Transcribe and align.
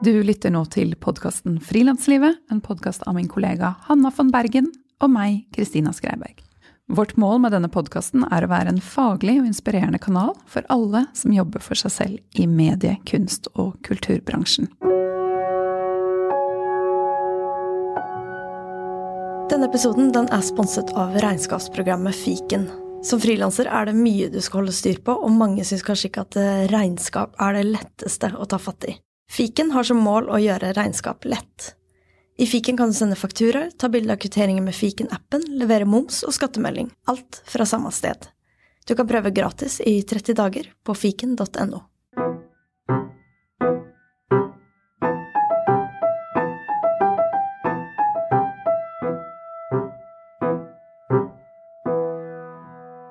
Du 0.00 0.14
lytter 0.24 0.48
nå 0.48 0.62
til 0.72 0.94
podkasten 0.96 1.58
Frilanslivet, 1.60 2.38
en 2.48 2.62
podkast 2.64 3.02
av 3.04 3.18
min 3.18 3.26
kollega 3.28 3.74
Hanna 3.84 4.08
von 4.16 4.30
Bergen 4.32 4.70
og 5.04 5.10
meg, 5.12 5.42
Kristina 5.52 5.92
Skreiberg. 5.92 6.38
Vårt 6.88 7.18
mål 7.20 7.42
med 7.44 7.52
denne 7.52 7.68
podkasten 7.68 8.24
er 8.32 8.46
å 8.46 8.48
være 8.48 8.72
en 8.72 8.80
faglig 8.80 9.34
og 9.42 9.50
inspirerende 9.50 10.00
kanal 10.00 10.32
for 10.48 10.64
alle 10.72 11.02
som 11.12 11.34
jobber 11.36 11.60
for 11.60 11.76
seg 11.76 11.92
selv 11.92 12.40
i 12.40 12.46
medie-, 12.48 12.96
kunst- 13.10 13.50
og 13.60 13.74
kulturbransjen. 13.84 14.70
Denne 19.52 19.68
episoden 19.68 20.14
den 20.16 20.32
er 20.32 20.48
sponset 20.48 20.94
av 20.96 21.20
regnskapsprogrammet 21.20 22.16
Fiken. 22.22 22.70
Som 23.04 23.20
frilanser 23.20 23.68
er 23.68 23.92
det 23.92 23.98
mye 24.00 24.32
du 24.32 24.40
skal 24.40 24.62
holde 24.62 24.78
styr 24.80 25.04
på, 25.04 25.12
og 25.12 25.36
mange 25.36 25.68
syns 25.68 25.84
kanskje 25.84 26.08
ikke 26.08 26.24
at 26.24 26.42
regnskap 26.72 27.36
er 27.36 27.60
det 27.60 27.68
letteste 27.68 28.32
å 28.32 28.48
ta 28.48 28.56
fatt 28.56 28.88
i. 28.88 28.96
Fiken 29.30 29.70
har 29.70 29.86
som 29.86 30.00
mål 30.02 30.26
å 30.26 30.40
gjøre 30.42 30.72
regnskap 30.74 31.22
lett. 31.24 31.74
I 32.40 32.48
fiken 32.50 32.74
kan 32.76 32.90
du 32.90 32.96
sende 32.98 33.14
fakturaer, 33.14 33.68
ta 33.78 33.86
bilde 33.88 34.10
av 34.10 34.18
kvitteringer 34.18 34.64
med 34.64 34.74
fiken-appen, 34.74 35.44
levere 35.60 35.86
moms 35.86 36.24
og 36.26 36.34
skattemelding. 36.34 36.88
Alt 37.06 37.38
fra 37.46 37.62
samme 37.68 37.92
sted. 37.94 38.26
Du 38.88 38.96
kan 38.98 39.06
prøve 39.06 39.30
gratis 39.30 39.78
i 39.86 40.00
30 40.02 40.34
dager 40.34 40.66
på 40.82 40.96
fiken.no. 40.98 41.84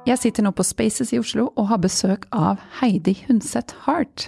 Jeg 0.10 0.20
sitter 0.20 0.44
nå 0.44 0.52
på 0.52 0.68
Spaces 0.68 1.14
i 1.16 1.22
Oslo 1.22 1.48
og 1.54 1.72
har 1.72 1.80
besøk 1.80 2.28
av 2.36 2.60
Heidi 2.82 3.16
Hundset 3.30 3.72
Hart. 3.86 4.28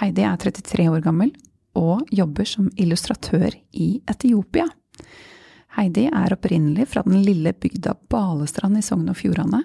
Heidi 0.00 0.24
er 0.24 0.36
33 0.40 0.88
år 0.90 1.02
gammel 1.04 1.32
og 1.78 2.06
jobber 2.12 2.48
som 2.48 2.70
illustratør 2.80 3.54
i 3.72 3.94
Etiopia. 4.10 4.66
Heidi 5.76 6.08
er 6.12 6.34
opprinnelig 6.34 6.90
fra 6.92 7.02
den 7.06 7.22
lille 7.24 7.54
bygda 7.56 7.94
Balestrand 8.12 8.76
i 8.78 8.84
Sogn 8.84 9.08
og 9.08 9.16
Fjordane, 9.16 9.62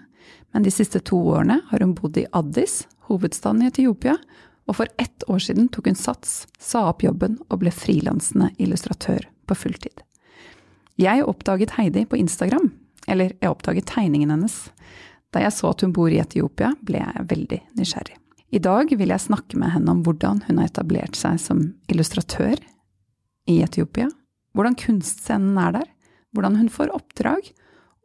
men 0.55 0.63
de 0.63 0.71
siste 0.71 1.01
to 1.03 1.19
årene 1.33 1.59
har 1.69 1.83
hun 1.83 1.95
bodd 1.97 2.19
i 2.19 2.27
Addis, 2.35 2.85
hovedstaden 3.09 3.65
i 3.65 3.71
Etiopia, 3.71 4.15
og 4.67 4.79
for 4.79 4.91
ett 4.99 5.23
år 5.31 5.39
siden 5.43 5.69
tok 5.71 5.87
hun 5.91 5.99
sats, 5.99 6.45
sa 6.59 6.87
opp 6.89 7.03
jobben 7.03 7.37
og 7.47 7.61
ble 7.63 7.71
frilansende 7.71 8.51
illustratør 8.59 9.27
på 9.47 9.55
fulltid. 9.55 10.03
Jeg 10.99 11.23
oppdaget 11.27 11.75
Heidi 11.77 12.05
på 12.09 12.19
Instagram, 12.19 12.71
eller 13.07 13.35
jeg 13.39 13.51
oppdaget 13.51 13.87
tegningen 13.91 14.31
hennes. 14.33 14.55
Da 15.31 15.43
jeg 15.43 15.55
så 15.55 15.71
at 15.71 15.83
hun 15.83 15.93
bor 15.95 16.11
i 16.11 16.19
Etiopia, 16.23 16.73
ble 16.83 17.03
jeg 17.03 17.27
veldig 17.29 17.61
nysgjerrig. 17.77 18.17
I 18.47 18.59
dag 18.63 18.91
vil 18.95 19.11
jeg 19.11 19.19
snakke 19.19 19.59
med 19.59 19.73
henne 19.73 19.91
om 19.91 20.01
hvordan 20.05 20.39
hun 20.47 20.61
har 20.61 20.69
etablert 20.69 21.17
seg 21.19 21.39
som 21.41 21.63
illustratør 21.91 22.55
i 23.51 23.59
Etiopia, 23.63 24.07
hvordan 24.55 24.77
kunstscenen 24.79 25.57
er 25.59 25.73
der, 25.81 25.89
hvordan 26.31 26.55
hun 26.61 26.69
får 26.71 26.93
oppdrag, 26.95 27.49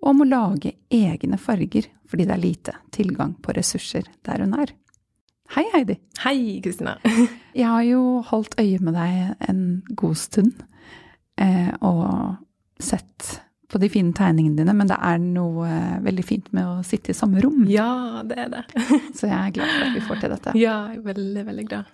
og 0.02 0.10
om 0.10 0.24
å 0.24 0.28
lage 0.28 0.74
egne 0.90 1.38
farger 1.38 1.86
fordi 2.10 2.26
det 2.26 2.34
er 2.34 2.42
lite 2.42 2.74
tilgang 2.92 3.36
på 3.38 3.54
ressurser 3.54 4.08
der 4.26 4.42
hun 4.42 4.56
er. 4.58 4.74
Hei, 5.54 5.64
Heidi. 5.74 5.98
Hei, 6.24 6.58
Kristina. 6.64 6.96
Jeg 7.60 7.68
har 7.68 7.86
jo 7.86 8.02
holdt 8.26 8.58
øye 8.58 8.80
med 8.82 8.96
deg 8.98 9.46
en 9.46 9.62
god 9.94 10.18
stund, 10.18 10.62
eh, 11.38 11.70
og 11.84 12.40
sett 12.82 13.41
på 13.72 13.80
de 13.80 13.88
fine 13.88 14.12
tegningene 14.16 14.58
dine, 14.60 14.74
men 14.76 14.90
det 14.90 14.98
er 15.00 15.18
noe 15.22 15.64
eh, 15.68 15.94
veldig 16.04 16.24
fint 16.28 16.50
med 16.52 16.66
å 16.68 16.82
sitte 16.86 17.14
i 17.14 17.16
samme 17.16 17.40
rom. 17.40 17.62
Ja, 17.72 18.20
det 18.28 18.36
er 18.44 18.50
det. 18.52 18.62
Så 19.18 19.26
jeg 19.30 19.36
er 19.38 19.54
glad 19.56 19.72
for 19.72 19.86
at 19.86 19.96
vi 19.96 20.02
får 20.08 20.20
til 20.22 20.34
dette. 20.34 20.54
Ja, 20.60 20.74
jeg 20.92 21.00
er 21.00 21.06
veldig, 21.08 21.44
veldig 21.48 21.66
glad. 21.70 21.90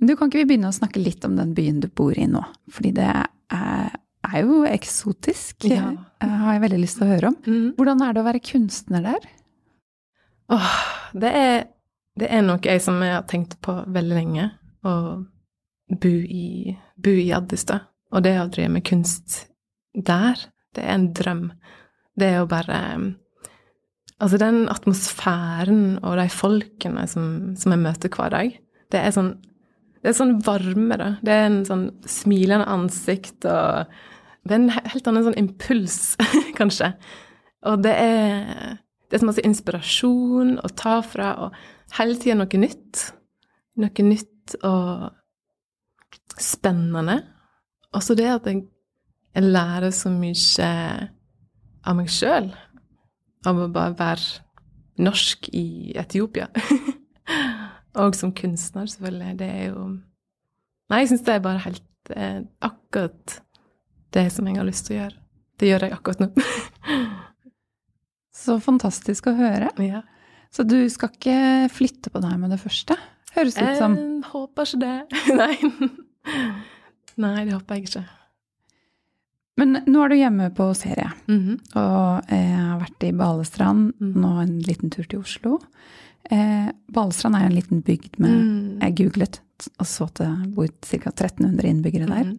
Men 0.00 0.10
du, 0.10 0.14
kan 0.16 0.30
ikke 0.30 0.40
vi 0.42 0.48
begynne 0.52 0.70
å 0.72 0.74
snakke 0.76 1.02
litt 1.02 1.24
om 1.28 1.36
den 1.38 1.52
byen 1.54 1.78
du 1.82 1.88
bor 1.92 2.16
i 2.18 2.26
nå? 2.26 2.40
Fordi 2.72 2.92
det 2.96 3.08
er, 3.12 3.90
er 4.30 4.38
jo 4.48 4.62
eksotisk, 4.66 5.68
Ja. 5.70 5.90
eh, 6.24 6.36
har 6.44 6.56
jeg 6.56 6.64
veldig 6.66 6.80
lyst 6.82 6.98
til 6.98 7.06
å 7.06 7.10
høre 7.14 7.30
om. 7.32 7.36
Mm. 7.46 7.66
Hvordan 7.78 8.02
er 8.06 8.16
det 8.16 8.22
å 8.24 8.28
være 8.30 8.42
kunstner 8.50 9.04
der? 9.10 9.28
Åh, 10.50 10.72
det 11.14 11.30
er, 11.36 11.60
det 12.18 12.30
er 12.32 12.42
noe 12.42 12.58
jeg 12.64 12.82
som 12.82 12.98
jeg 13.04 13.14
har 13.14 13.26
tenkt 13.30 13.58
på 13.62 13.76
veldig 13.86 14.16
lenge. 14.18 14.48
Å 14.82 14.94
bo 16.00 16.10
i, 16.10 16.74
bo 16.98 17.12
i 17.14 17.28
Addis, 17.36 17.66
da. 17.70 17.82
Og 18.10 18.24
det 18.26 18.34
å 18.40 18.48
drive 18.50 18.72
med 18.74 18.84
kunst 18.88 19.44
der, 19.94 20.40
det 20.76 20.84
er 20.84 20.94
en 20.94 21.10
drøm. 21.16 21.44
Det 22.18 22.28
er 22.28 22.40
jo 22.42 22.48
bare 22.50 22.78
Altså, 24.20 24.36
den 24.36 24.66
atmosfæren 24.68 25.98
og 26.04 26.18
de 26.18 26.26
folkene 26.28 27.06
som, 27.08 27.54
som 27.56 27.72
jeg 27.72 27.80
møter 27.80 28.12
hver 28.12 28.34
dag, 28.34 28.58
det 28.92 29.00
er 29.00 29.14
sånn 29.16 29.38
Det 30.00 30.08
er 30.08 30.16
sånn 30.16 30.38
varme, 30.44 30.96
da. 30.96 31.08
Det 31.20 31.32
er 31.32 31.46
en 31.46 31.58
sånn 31.68 31.86
smilende 32.08 32.68
ansikt 32.68 33.44
og 33.48 33.90
Det 34.44 34.54
er 34.54 34.60
en 34.62 34.70
helt 34.72 35.08
annen 35.08 35.26
sånn 35.26 35.40
impuls, 35.40 36.16
kanskje. 36.60 36.94
Og 37.68 37.82
det 37.84 37.96
er 37.96 38.78
Det 39.08 39.16
er 39.16 39.24
så 39.24 39.28
masse 39.28 39.44
inspirasjon 39.44 40.58
å 40.62 40.68
ta 40.76 41.00
fra, 41.02 41.32
og 41.42 41.96
hele 41.98 42.14
tida 42.20 42.36
noe 42.38 42.60
nytt. 42.62 43.08
Noe 43.80 44.04
nytt 44.06 44.54
og 44.62 45.08
spennende. 46.38 47.16
Og 47.90 48.04
så 48.06 48.14
det 48.14 48.28
at 48.30 48.46
jeg, 48.46 48.62
jeg 49.34 49.46
lærer 49.46 49.92
så 49.94 50.10
mye 50.12 50.70
av 51.86 51.96
meg 51.96 52.10
sjøl. 52.12 52.50
Av 53.46 53.56
å 53.56 53.68
bare 53.72 53.96
være 53.96 55.00
norsk 55.00 55.48
i 55.56 55.92
Etiopia. 55.98 56.48
og 58.00 58.16
som 58.18 58.34
kunstner, 58.36 58.88
selvfølgelig. 58.90 59.36
Det 59.40 59.50
er 59.50 59.66
jo 59.70 59.88
Nei, 60.90 61.04
jeg 61.04 61.12
syns 61.12 61.22
det 61.22 61.34
er 61.36 61.42
bare 61.44 61.62
helt 61.62 62.10
eh, 62.18 62.40
akkurat 62.66 63.36
det 64.10 64.24
som 64.34 64.48
jeg 64.48 64.58
har 64.58 64.66
lyst 64.66 64.88
til 64.88 64.96
å 64.96 64.98
gjøre. 65.04 65.20
Det 65.60 65.68
gjør 65.68 65.84
jeg 65.86 65.94
akkurat 65.94 66.22
nå. 66.24 66.30
Så 68.40 68.56
fantastisk 68.64 69.28
å 69.30 69.36
høre. 69.38 69.70
ja. 69.84 70.02
Så 70.50 70.64
du 70.66 70.80
skal 70.90 71.12
ikke 71.14 71.68
flytte 71.70 72.10
på 72.10 72.18
deg 72.24 72.34
med 72.42 72.50
det 72.50 72.58
første? 72.58 72.96
Høres 73.36 73.54
ut 73.54 73.76
som 73.78 73.94
Jeg 73.94 74.30
håper 74.32 74.66
ikke 74.66 74.80
det. 74.82 74.96
Nei. 75.40 75.90
Nei, 77.22 77.44
det 77.46 77.54
håper 77.54 77.78
jeg 77.78 77.86
ikke. 77.86 78.02
Men 79.60 79.82
nå 79.86 80.02
er 80.04 80.12
du 80.12 80.16
hjemme 80.16 80.48
på 80.56 80.70
serie, 80.78 81.10
Mhm. 81.28 81.58
og 81.76 82.30
jeg 82.32 82.56
har 82.56 82.80
vært 82.80 83.06
i 83.08 83.12
Balestrand, 83.12 83.92
Mm. 84.00 84.14
nå 84.16 84.34
en 84.42 84.58
liten 84.64 84.90
tur 84.90 85.04
til 85.04 85.20
Oslo. 85.20 85.58
Eh, 86.30 86.70
Balestrand 86.92 87.36
er 87.36 87.46
en 87.46 87.56
liten 87.58 87.82
bygd 87.84 88.18
med 88.18 88.30
Mm. 88.30 88.80
Jeg 88.80 88.96
googlet 88.96 89.40
og 89.78 89.86
så 89.86 90.06
at 90.06 90.14
det 90.14 90.54
bor 90.54 90.66
ca. 90.82 91.10
1300 91.10 91.68
innbyggere 91.68 92.06
der. 92.06 92.24
-hmm. 92.24 92.38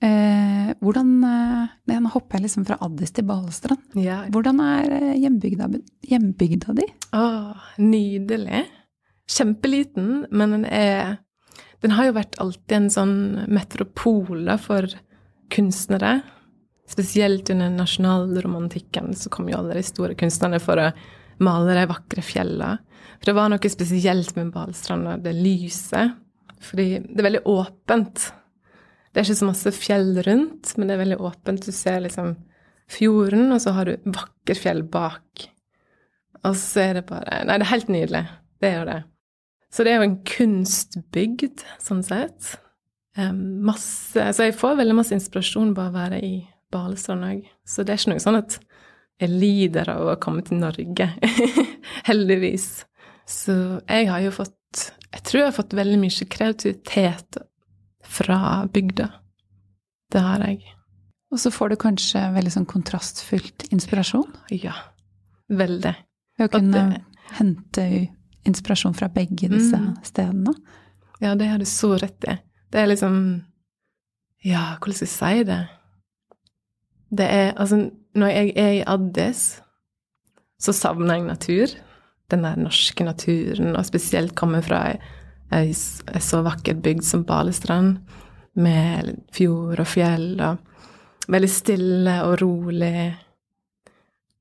Eh, 0.00 0.74
hvordan 0.80 1.24
eh, 1.24 1.68
Nå 2.00 2.08
hopper 2.08 2.38
jeg 2.38 2.42
liksom 2.42 2.64
fra 2.64 2.76
Addis 2.80 3.10
til 3.10 3.24
Balestrand. 3.24 3.80
Ja. 3.96 4.24
Hvordan 4.30 4.60
er 4.60 4.92
eh, 4.92 5.14
hjembygda, 5.18 5.66
hjembygda 6.06 6.74
di? 6.76 6.84
Å, 7.12 7.56
nydelig. 7.78 8.64
Kjempeliten, 9.28 10.26
men 10.30 10.50
den 10.50 10.64
er 10.64 11.18
Den 11.80 11.90
har 11.92 12.06
jo 12.06 12.12
vært 12.12 12.34
alltid 12.38 12.72
en 12.72 12.88
sånn 12.90 13.48
metropole 13.48 14.58
for 14.58 14.82
kunstnere. 15.50 16.22
Spesielt 16.88 17.50
under 17.52 17.70
nasjonalromantikken 17.70 19.12
så 19.16 19.30
kom 19.32 19.48
jo 19.50 19.58
alle 19.58 19.76
de 19.76 19.84
store 19.84 20.16
kunstnerne 20.18 20.60
for 20.62 20.80
å 20.80 20.90
male 21.44 21.76
de 21.76 21.84
vakre 21.90 22.24
fjellene. 22.24 22.78
For 23.18 23.30
det 23.30 23.36
var 23.36 23.52
noe 23.52 23.70
spesielt 23.70 24.34
med 24.38 24.52
Balestrand 24.54 25.10
og 25.10 25.24
det 25.26 25.34
lyset. 25.36 26.16
Fordi 26.64 26.88
det 27.04 27.20
er 27.20 27.28
veldig 27.28 27.44
åpent. 27.50 28.30
Det 29.12 29.20
er 29.20 29.28
ikke 29.28 29.40
så 29.42 29.50
masse 29.50 29.74
fjell 29.76 30.10
rundt, 30.26 30.72
men 30.76 30.88
det 30.88 30.96
er 30.96 31.04
veldig 31.04 31.20
åpent. 31.28 31.68
Du 31.68 31.74
ser 31.74 32.02
liksom 32.04 32.34
fjorden, 32.88 33.52
og 33.52 33.60
så 33.62 33.74
har 33.76 33.88
du 33.88 34.10
vakre 34.14 34.56
fjell 34.58 34.82
bak. 34.88 35.48
Og 36.46 36.56
så 36.56 36.86
er 36.86 36.98
det 36.98 37.06
bare 37.08 37.42
Nei, 37.46 37.58
det 37.58 37.66
er 37.66 37.74
helt 37.74 37.92
nydelig. 37.92 38.24
Det 38.58 38.70
er 38.70 38.78
jo 38.78 38.88
det. 38.88 39.00
Så 39.74 39.84
det 39.84 39.92
er 39.92 40.00
jo 40.00 40.08
en 40.08 40.20
kunstbygd, 40.26 41.64
sånn 41.84 42.04
sett. 42.06 42.54
Um, 43.18 43.64
masse 43.66 44.22
Så 44.32 44.46
jeg 44.46 44.56
får 44.56 44.78
veldig 44.78 44.94
masse 44.96 45.16
inspirasjon 45.16 45.74
bare 45.76 45.90
å 45.90 45.96
være 45.96 46.20
i 46.22 46.36
Balestrand 46.72 47.24
òg. 47.24 47.44
Så 47.66 47.84
det 47.84 47.94
er 47.94 48.00
ikke 48.02 48.12
noe 48.14 48.24
sånn 48.24 48.38
at 48.42 48.58
jeg 49.20 49.30
lider 49.34 49.88
av 49.90 50.08
å 50.12 50.16
komme 50.22 50.42
til 50.46 50.60
Norge. 50.60 51.08
Heldigvis. 52.08 52.84
Så 53.28 53.54
jeg 53.88 54.08
har 54.08 54.20
jo 54.24 54.30
fått 54.32 54.54
Jeg 55.12 55.22
tror 55.24 55.40
jeg 55.40 55.48
har 55.48 55.56
fått 55.56 55.72
veldig 55.76 55.98
mye 56.02 56.26
kreativitet 56.28 57.38
fra 58.04 58.66
bygda. 58.72 59.06
Det 60.12 60.20
har 60.24 60.44
jeg. 60.44 60.60
Og 61.32 61.40
så 61.40 61.50
får 61.52 61.72
du 61.72 61.76
kanskje 61.80 62.20
veldig 62.34 62.52
sånn 62.54 62.68
kontrastfylt 62.68 63.66
inspirasjon 63.72 64.30
Ja. 64.52 64.74
Veldig. 65.48 65.94
ved 66.38 66.48
å 66.50 66.52
kunne 66.60 66.82
det- 66.92 67.04
hente 67.38 67.84
inspirasjon 68.46 68.94
fra 68.96 69.08
begge 69.08 69.48
disse 69.50 69.76
Mm. 69.76 69.96
stedene. 70.04 70.54
Ja, 71.20 71.34
det 71.34 71.48
har 71.48 71.58
du 71.58 71.64
så 71.64 71.98
rett 72.00 72.24
i. 72.28 72.38
Det 72.70 72.78
er 72.80 72.86
liksom 72.86 73.44
Ja, 74.44 74.76
hvordan 74.80 74.94
skal 74.94 75.06
jeg 75.06 75.38
si 75.38 75.44
det? 75.44 75.68
Det 77.10 77.26
er 77.26 77.52
Altså, 77.56 77.90
når 78.14 78.26
jeg 78.26 78.52
er 78.56 78.72
i 78.78 78.84
Addis, 78.86 79.60
så 80.60 80.72
savner 80.72 81.14
jeg 81.14 81.24
natur. 81.24 81.66
Den 82.30 82.44
der 82.44 82.56
norske 82.56 83.04
naturen, 83.04 83.76
og 83.76 83.86
spesielt 83.86 84.34
kommer 84.34 84.60
fra 84.60 84.82
ei, 85.54 85.72
så 85.72 86.42
vakker 86.44 86.74
bygd 86.84 87.06
som 87.06 87.24
Balestrand, 87.24 87.98
med 88.58 89.14
fjord 89.32 89.78
og 89.80 89.86
fjell 89.86 90.40
og 90.42 90.58
veldig 91.30 91.50
stille 91.52 92.16
og 92.26 92.40
rolig. 92.42 93.14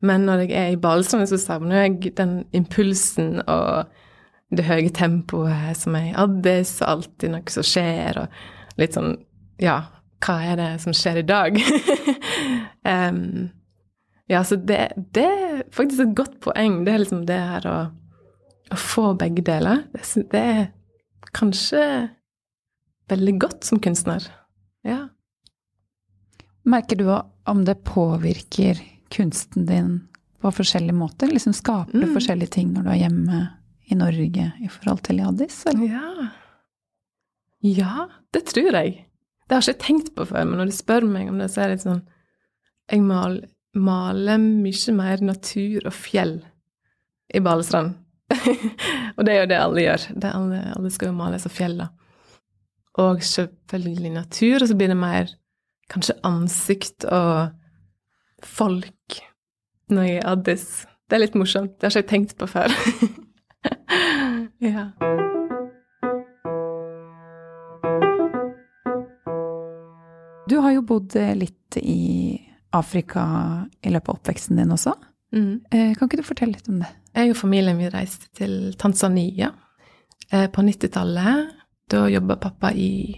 Men 0.01 0.25
når 0.25 0.43
jeg 0.45 0.51
er 0.57 0.73
i 0.73 0.81
Balestrand, 0.81 1.29
så 1.29 1.37
savner 1.37 1.85
jeg 1.85 2.15
den 2.17 2.41
impulsen 2.51 3.41
og 3.45 3.87
det 4.49 4.65
høye 4.65 4.89
tempoet 4.95 5.77
som 5.77 5.95
er 5.99 6.09
i 6.09 6.15
Addis, 6.17 6.77
og 6.81 6.89
alltid 6.89 7.33
noe 7.33 7.51
som 7.51 7.65
skjer, 7.67 8.23
og 8.23 8.81
litt 8.81 8.97
sånn 8.97 9.15
Ja, 9.57 9.79
hva 10.23 10.37
er 10.43 10.57
det 10.59 10.71
som 10.83 10.95
skjer 10.95 11.21
i 11.21 11.27
dag? 11.27 11.59
um, 13.09 13.49
ja, 14.27 14.43
så 14.43 14.57
det, 14.59 14.79
det, 15.15 15.23
er 15.23 15.61
faktisk 15.71 16.03
et 16.03 16.17
godt 16.17 16.39
poeng. 16.43 16.81
Det 16.85 16.93
er 16.93 17.03
liksom 17.03 17.23
det 17.29 17.37
her 17.37 17.67
å, 17.71 17.77
å 18.73 18.79
få 18.81 19.11
begge 19.19 19.45
deler. 19.47 19.85
Det, 19.93 20.25
det 20.33 20.41
er 20.41 20.65
kanskje 21.37 21.83
veldig 23.11 23.37
godt 23.39 23.69
som 23.69 23.79
kunstner. 23.83 24.25
Ja. 24.87 25.07
Merker 26.67 26.99
du 26.99 27.07
om 27.47 27.63
det 27.65 27.79
påvirker 27.87 28.81
kunsten 29.13 29.65
din 29.69 29.93
på 30.43 30.51
forskjellige 30.51 30.97
måter? 30.97 31.31
Liksom 31.31 31.55
Skaper 31.55 31.95
du 31.95 32.09
mm. 32.09 32.15
forskjellige 32.17 32.57
ting 32.59 32.73
når 32.75 32.83
du 32.83 32.91
er 32.91 33.01
hjemme 33.05 33.43
i 33.87 33.95
Norge 33.95 34.51
i 34.59 34.67
forhold 34.71 35.05
til 35.07 35.21
i 35.21 35.27
Addis? 35.27 35.61
Eller? 35.71 35.95
Ja. 35.95 36.29
ja, 37.63 38.07
det 38.35 38.43
tror 38.51 38.75
jeg. 38.75 39.06
Det 39.47 39.55
har 39.55 39.63
jeg 39.63 39.77
ikke 39.77 39.85
tenkt 39.85 40.11
på 40.15 40.25
før, 40.27 40.43
men 40.47 40.59
når 40.59 40.71
de 40.71 40.75
spør 40.75 41.07
meg 41.07 41.29
om 41.31 41.39
det, 41.39 41.47
så 41.51 41.63
er 41.63 41.69
det 41.69 41.77
litt 41.77 41.85
sånn 41.85 42.03
Jeg 42.91 43.03
mal, 43.03 43.39
maler 43.75 44.41
mye 44.41 44.95
mer 44.95 45.23
natur 45.23 45.87
og 45.87 45.95
fjell 45.95 46.37
i 47.35 47.41
Balestrand. 47.43 47.95
og 49.15 49.25
det 49.27 49.33
er 49.33 49.41
jo 49.41 49.49
det 49.51 49.59
alle 49.59 49.83
gjør. 49.83 50.05
Det 50.15 50.31
alle, 50.31 50.61
alle, 50.75 50.91
skal 50.91 51.11
jo 51.11 51.17
male 51.17 51.39
av 51.39 51.53
fjell, 51.53 51.77
da. 51.79 51.89
Og 53.03 53.23
selvfølgelig 53.23 54.13
natur, 54.15 54.61
og 54.61 54.69
så 54.71 54.77
blir 54.79 54.91
det 54.91 54.99
mer 54.99 55.31
kanskje 55.91 56.17
ansikt 56.27 57.05
og 57.07 57.53
folk 58.43 59.19
når 59.91 60.09
jeg 60.09 60.17
er 60.19 60.31
Addis. 60.33 60.67
Det 61.07 61.15
er 61.15 61.23
litt 61.23 61.37
morsomt. 61.39 61.77
Det 61.77 61.87
har 61.87 61.95
ikke 61.95 62.03
jeg 62.03 62.11
tenkt 62.11 62.37
på 62.39 62.49
før. 62.51 62.73
ja. 64.67 64.89
Har 70.67 70.75
jo 70.77 70.85
bodd 70.87 71.15
litt 71.39 71.77
i 71.81 72.37
Afrika 72.75 73.23
i 73.81 73.91
løpet 73.91 74.11
av 74.11 74.19
oppveksten 74.19 74.59
din 74.59 74.73
også. 74.75 74.93
Mm. 75.35 75.61
Eh, 75.71 75.93
kan 75.95 76.07
ikke 76.07 76.19
du 76.21 76.27
fortelle 76.27 76.55
litt 76.55 76.69
om 76.71 76.81
det? 76.81 76.89
Jeg 77.17 77.33
og 77.33 77.39
familien 77.39 77.77
min 77.79 77.91
reiste 77.91 78.29
til 78.37 78.73
Tanzania 78.79 79.51
eh, 80.31 80.47
på 80.51 80.63
90-tallet. 80.63 81.55
Da 81.91 82.03
jobba 82.11 82.37
pappa 82.43 82.73
i, 82.75 83.15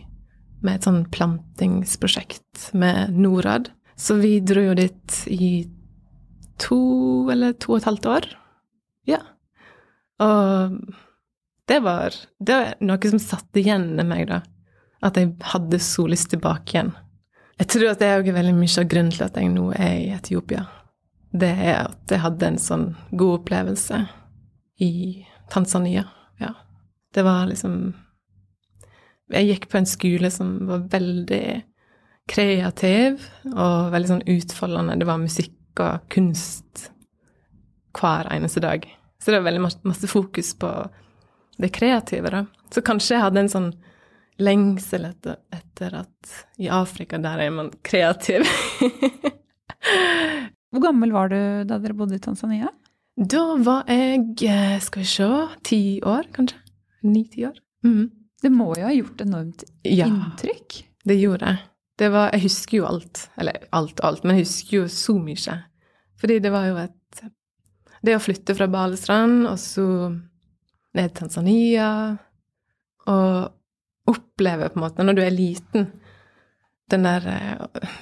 med 0.62 0.78
et 0.78 0.88
sånn 0.88 1.04
plantingsprosjekt 1.14 2.70
med 2.78 3.18
Norad. 3.18 3.72
Så 4.00 4.20
vi 4.22 4.38
dro 4.46 4.64
jo 4.70 4.78
dit 4.78 5.20
i 5.34 5.68
to 6.60 6.80
eller 7.32 7.56
to 7.58 7.74
og 7.74 7.82
et 7.82 7.90
halvt 7.90 8.10
år. 8.14 8.30
Ja. 9.10 9.20
Og 10.24 10.80
det 11.70 11.82
var, 11.86 12.16
det 12.40 12.56
var 12.56 12.80
noe 12.84 13.12
som 13.12 13.22
satt 13.22 13.60
igjen 13.60 13.92
med 13.98 14.10
meg, 14.10 14.30
da. 14.30 14.42
At 15.06 15.18
jeg 15.18 15.36
hadde 15.52 15.80
så 15.84 16.08
lyst 16.10 16.32
tilbake 16.34 16.76
igjen. 16.76 16.94
Jeg 17.60 17.68
tror 17.74 17.90
at 17.92 18.00
det 18.00 18.08
er 18.08 18.24
veldig 18.24 18.56
mye 18.56 18.76
av 18.80 18.88
grunnen 18.92 19.12
til 19.14 19.26
at 19.26 19.38
jeg 19.38 19.50
nå 19.52 19.66
er 19.76 19.96
i 20.00 20.12
Etiopia. 20.16 20.64
Det 21.30 21.50
er 21.52 21.76
at 21.84 22.14
jeg 22.14 22.24
hadde 22.24 22.48
en 22.48 22.60
sånn 22.62 22.86
god 23.12 23.42
opplevelse 23.42 24.00
i 24.82 24.94
Tanzania. 25.52 26.06
Ja. 26.40 26.54
Det 27.14 27.26
var 27.26 27.50
liksom 27.50 27.94
Jeg 29.30 29.46
gikk 29.46 29.68
på 29.70 29.78
en 29.78 29.86
skole 29.86 30.32
som 30.34 30.56
var 30.66 30.88
veldig 30.90 31.44
kreativ 32.30 33.20
og 33.52 33.92
veldig 33.94 34.10
sånn 34.10 34.24
utfoldende. 34.26 34.96
Det 34.98 35.06
var 35.06 35.22
musikk 35.22 35.84
og 35.84 36.08
kunst 36.10 36.90
hver 37.94 38.30
eneste 38.34 38.64
dag. 38.64 38.88
Så 39.22 39.30
det 39.30 39.42
var 39.42 39.52
veldig 39.52 39.62
masse 39.86 40.10
fokus 40.10 40.56
på 40.58 40.72
det 41.60 41.70
kreative, 41.76 42.32
da. 42.34 42.46
Så 42.74 42.82
kanskje 42.86 43.18
jeg 43.18 43.26
hadde 43.28 43.44
en 43.44 43.54
sånn 43.54 43.70
lengsel 44.40 45.06
etter, 45.10 45.40
etter 45.54 45.96
at 46.02 46.36
i 46.62 46.70
Afrika, 46.72 47.20
der 47.22 47.46
er 47.46 47.54
man 47.54 47.72
kreativ. 47.86 48.46
Hvor 50.70 50.84
gammel 50.84 51.14
var 51.16 51.32
du 51.32 51.40
da 51.68 51.80
dere 51.82 51.98
bodde 51.98 52.18
i 52.20 52.24
Tanzania? 52.24 52.70
Da 53.20 53.44
var 53.60 53.90
jeg, 53.92 54.38
eh, 54.48 54.78
skal 54.84 55.04
vi 55.04 55.10
se, 55.12 55.30
ti 55.68 55.82
år, 56.06 56.30
kanskje. 56.36 56.60
Ni-ti 57.04 57.46
år. 57.48 57.58
Mm. 57.84 58.06
Det 58.40 58.52
må 58.54 58.70
jo 58.78 58.86
ha 58.88 58.94
gjort 58.96 59.22
enormt 59.26 59.66
ja, 59.84 60.08
inntrykk? 60.08 60.86
det 61.10 61.18
gjorde 61.20 61.50
jeg. 61.50 61.66
Det 62.00 62.10
var, 62.14 62.30
jeg 62.32 62.46
husker 62.46 62.78
jo 62.78 62.88
alt. 62.88 63.26
Eller 63.40 63.66
alt 63.76 64.00
og 64.00 64.08
alt, 64.08 64.24
men 64.24 64.38
jeg 64.38 64.48
husker 64.48 64.78
jo 64.78 64.86
så 64.94 65.18
mye. 65.20 65.58
Fordi 66.20 66.40
det 66.44 66.52
var 66.54 66.70
jo 66.70 66.80
et 66.80 66.96
Det 68.00 68.16
å 68.16 68.22
flytte 68.24 68.56
fra 68.56 68.70
Balestrand 68.72 69.44
og 69.50 69.58
så 69.60 69.86
ned 70.96 71.10
til 71.10 71.18
Tanzania 71.18 71.90
og 73.12 73.59
opplever 74.10 74.72
på 74.72 74.80
en 74.80 74.86
måte, 74.86 75.06
når 75.06 75.18
du 75.18 75.24
er 75.24 75.36
liten, 75.36 75.90
den 76.90 77.06
der 77.06 77.26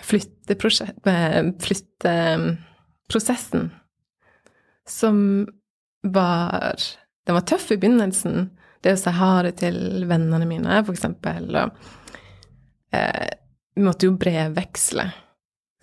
flytteprosessen 0.07 1.49
flytteprosessen 1.59 3.67
som 4.87 5.47
var 6.03 6.75
Den 7.25 7.35
var 7.35 7.41
tøff 7.41 7.71
i 7.71 7.77
begynnelsen. 7.77 8.51
Det 8.79 8.93
å 8.95 8.99
si 8.99 9.11
ha 9.11 9.31
det 9.43 9.57
til 9.59 10.05
vennene 10.07 10.45
mine, 10.47 10.77
for 10.87 10.95
eksempel. 10.95 11.49
Og 11.59 12.93
eh, 12.95 13.33
vi 13.75 13.83
måtte 13.83 14.07
jo 14.07 14.13
brevveksle. 14.15 15.03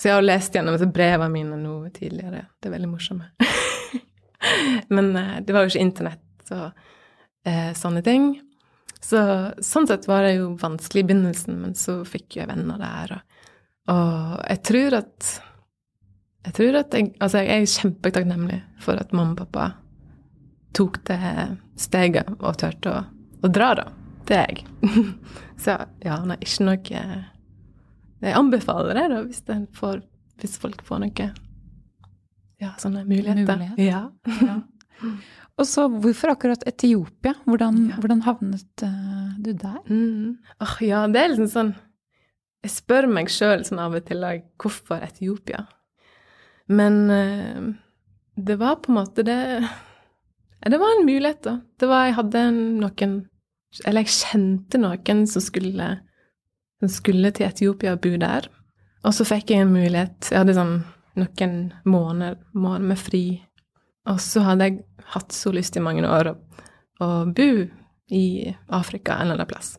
Så 0.01 0.09
jeg 0.09 0.17
har 0.17 0.25
lest 0.25 0.57
gjennom 0.57 0.79
brevene 0.95 1.29
mine 1.35 1.59
nå 1.61 1.75
tidligere. 1.93 2.47
Det 2.57 2.71
er 2.71 2.77
veldig 2.79 2.89
morsomme. 2.89 3.29
Men 4.97 5.13
eh, 5.21 5.37
det 5.45 5.53
var 5.53 5.67
jo 5.67 5.75
ikke 5.75 5.85
internett 5.85 6.55
og 6.57 6.71
eh, 7.45 7.77
sånne 7.77 8.01
ting. 8.07 8.31
Så 9.05 9.21
sånn 9.65 9.89
sett 9.89 10.07
var 10.09 10.25
det 10.25 10.39
jo 10.39 10.55
vanskelig 10.61 11.05
i 11.05 11.09
begynnelsen, 11.11 11.59
men 11.61 11.75
så 11.77 11.99
fikk 12.09 12.39
jeg 12.39 12.49
venner 12.49 12.81
der. 12.81 13.17
Og, 13.19 13.43
og 13.93 14.39
jeg 14.49 14.63
tror 14.71 14.97
at 15.03 15.35
jeg 16.45 16.57
tror 16.59 16.77
at 16.77 16.93
jeg, 16.93 17.11
altså 17.25 17.41
jeg 17.41 17.63
er 17.63 17.71
kjempetakknemlig 17.73 18.59
for 18.85 19.01
at 19.01 19.13
mamma 19.17 19.33
og 19.33 19.39
pappa 19.41 19.69
tok 20.77 20.99
det 21.09 21.21
steget 21.81 22.33
og 22.35 22.59
turte 22.61 22.91
å, 22.91 23.05
å, 23.41 23.49
dra, 23.53 23.71
da. 23.79 23.87
Det 24.29 24.37
er 24.37 24.53
jeg. 24.53 24.67
så 25.65 25.79
ja, 26.05 26.19
nei, 26.25 26.37
ikke 26.41 26.65
noe 26.65 26.99
Jeg 28.25 28.37
anbefaler 28.39 28.97
det, 28.97 29.07
da, 29.13 29.23
hvis, 29.25 29.43
får, 29.77 30.01
hvis 30.41 30.57
folk 30.61 30.85
får 30.85 31.05
noe 31.05 31.29
Ja, 32.61 32.73
sånne 32.81 33.05
muligheter. 33.09 33.49
Mulighet. 33.49 33.81
Ja. 33.85 34.07
ja. 34.45 34.61
Og 35.55 35.69
så 35.71 35.87
hvorfor 35.89 36.33
akkurat 36.33 36.65
Etiopia? 36.67 37.35
Hvordan, 37.47 37.77
ja. 37.93 37.99
hvordan 38.03 38.23
havnet 38.27 38.83
uh, 38.83 39.35
du 39.39 39.53
der? 39.53 39.79
Mm. 39.87 40.37
Oh, 40.65 40.77
ja, 40.83 41.05
det 41.07 41.21
er 41.21 41.31
liksom 41.33 41.51
sånn 41.53 41.73
Jeg 42.65 42.73
spør 42.75 43.07
meg 43.11 43.31
sjøl 43.31 43.63
sånn 43.67 43.83
av 43.85 43.95
og 43.95 44.07
til 44.09 44.25
hvorfor 44.61 45.05
Etiopia? 45.07 45.63
Men 46.67 46.99
uh, 47.13 47.71
det 48.35 48.59
var 48.59 48.81
på 48.83 48.91
en 48.91 48.99
måte 48.99 49.23
det 49.27 49.39
Det 50.65 50.81
var 50.81 50.97
en 50.97 51.07
mulighet, 51.07 51.45
da. 51.47 51.61
Det 51.79 51.91
var 51.91 52.09
Jeg 52.09 52.19
hadde 52.19 52.45
noen 52.57 53.15
Eller 53.85 54.03
jeg 54.03 54.17
kjente 54.17 54.83
noen 54.83 55.25
som 55.31 55.45
skulle, 55.45 55.89
som 56.83 56.91
skulle 56.91 57.31
til 57.35 57.47
Etiopia 57.47 57.95
og 57.95 58.03
bo 58.03 58.17
der. 58.19 58.51
Og 59.05 59.15
så 59.15 59.27
fikk 59.29 59.51
jeg 59.53 59.65
en 59.65 59.75
mulighet. 59.75 60.31
Jeg 60.31 60.41
hadde 60.41 60.55
sånn 60.57 60.77
noen 61.19 61.57
måneder, 61.87 62.39
måneder 62.55 62.87
med 62.91 63.01
fri. 63.01 63.25
Og 64.11 64.21
så 64.21 64.43
hadde 64.45 64.69
jeg 64.69 64.83
hatt 65.15 65.33
så 65.33 65.53
lyst 65.55 65.77
i 65.79 65.83
mange 65.85 66.05
år 66.05 66.35
å, 66.35 66.37
bo 67.35 67.49
i 68.15 68.27
Afrika 68.73 69.17
en 69.17 69.31
eller 69.31 69.43
annen 69.43 69.51
plass. 69.51 69.75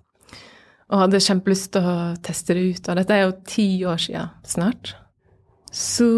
Og 0.92 1.02
hadde 1.06 1.22
kjempelyst 1.24 1.72
til 1.74 1.86
å 1.88 1.96
teste 2.26 2.58
det 2.58 2.66
ut. 2.68 2.90
Og 2.90 3.00
dette 3.00 3.16
er 3.16 3.24
jo 3.24 3.38
ti 3.48 3.68
år 3.88 4.02
siden 4.02 4.34
snart. 4.46 4.96
Så 5.74 6.10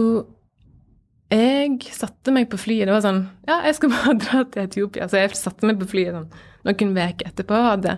jeg 1.31 1.91
satte 1.91 2.31
meg 2.35 2.49
på 2.51 2.59
flyet. 2.59 2.87
Det 2.87 2.95
var 2.95 3.03
sånn 3.03 3.21
Ja, 3.47 3.59
jeg 3.67 3.77
skal 3.77 3.93
bare 3.95 4.17
dra 4.23 4.41
til 4.47 4.65
Etiopia. 4.65 5.07
Så 5.11 5.21
jeg 5.21 5.35
satte 5.39 5.67
meg 5.67 5.79
på 5.81 5.89
flyet 5.91 6.15
sånn, 6.15 6.31
noen 6.67 6.97
uker 6.97 7.29
etterpå. 7.29 7.61
Hadde, 7.69 7.97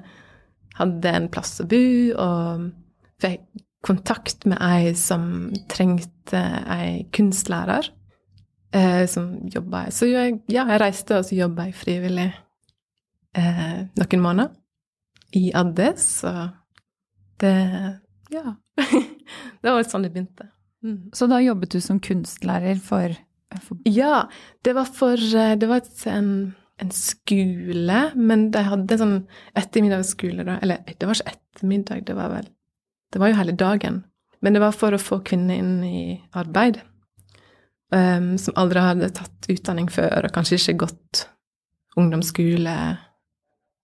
hadde 0.82 1.16
en 1.22 1.30
plass 1.34 1.58
å 1.62 1.68
bo 1.70 1.86
og 2.26 2.70
fikk 3.22 3.46
kontakt 3.86 4.44
med 4.50 4.60
ei 4.60 4.92
som 4.98 5.24
trengte 5.72 6.42
ei 6.68 7.06
kunstlærer 7.16 7.88
eh, 8.72 9.06
som 9.08 9.32
jobba 9.50 9.90
Så 9.92 10.10
jeg, 10.10 10.40
ja, 10.52 10.66
jeg 10.70 10.82
reiste, 10.82 11.18
og 11.18 11.26
så 11.28 11.38
jobba 11.38 11.70
jeg 11.70 11.78
frivillig 11.80 12.30
eh, 13.38 13.82
noen 14.00 14.24
måneder 14.24 14.56
i 15.38 15.50
Addis, 15.54 16.24
og 16.28 16.50
det 17.42 17.56
Ja. 18.34 18.56
det 19.62 19.72
var 19.72 19.84
sånn 19.84 20.06
det 20.06 20.14
begynte. 20.14 20.50
Mm. 20.86 21.12
Så 21.14 21.28
da 21.28 21.42
jobbet 21.42 21.74
du 21.74 21.82
som 21.84 22.00
kunstlærer 22.00 22.80
for, 22.82 23.16
for 23.66 23.78
Ja, 23.90 24.30
det 24.64 24.76
var 24.78 24.88
for 24.88 25.18
eh, 25.18 25.56
Det 25.60 25.68
var 25.68 25.82
en, 26.08 26.56
en 26.80 26.92
skole, 26.96 28.04
men 28.16 28.50
de 28.54 28.64
hadde 28.64 29.00
sånn 29.02 29.18
ettermiddagsskole, 29.60 30.46
da. 30.48 30.60
Eller 30.64 30.86
det 30.88 31.10
var 31.10 31.20
ikke 31.20 31.36
ettermiddag, 31.36 32.06
det 32.08 32.16
var 32.16 32.32
vel 32.38 32.48
Det 33.14 33.20
var 33.20 33.32
jo 33.32 33.40
hele 33.42 33.58
dagen. 33.58 34.04
Men 34.42 34.56
det 34.56 34.62
var 34.64 34.72
for 34.72 34.96
å 34.96 35.02
få 35.02 35.20
kvinner 35.26 35.60
inn 35.60 35.84
i 35.84 36.22
arbeid. 36.38 36.80
Um, 37.90 38.38
som 38.38 38.54
aldri 38.62 38.82
hadde 38.86 39.08
tatt 39.18 39.48
utdanning 39.50 39.88
før, 39.90 40.28
og 40.28 40.34
kanskje 40.36 40.60
ikke 40.60 40.76
gått 40.84 41.24
ungdomsskole 41.98 42.76